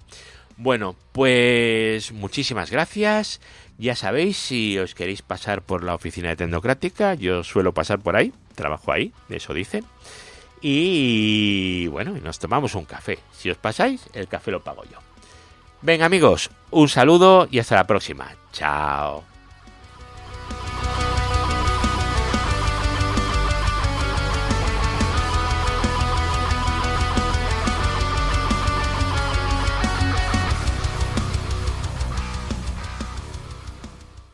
[0.63, 3.41] Bueno, pues muchísimas gracias.
[3.77, 8.15] Ya sabéis, si os queréis pasar por la oficina de Tecnocrática, yo suelo pasar por
[8.15, 9.83] ahí, trabajo ahí, eso dicen.
[10.61, 13.19] Y bueno, nos tomamos un café.
[13.33, 14.99] Si os pasáis, el café lo pago yo.
[15.81, 18.33] Venga amigos, un saludo y hasta la próxima.
[18.53, 19.25] Chao.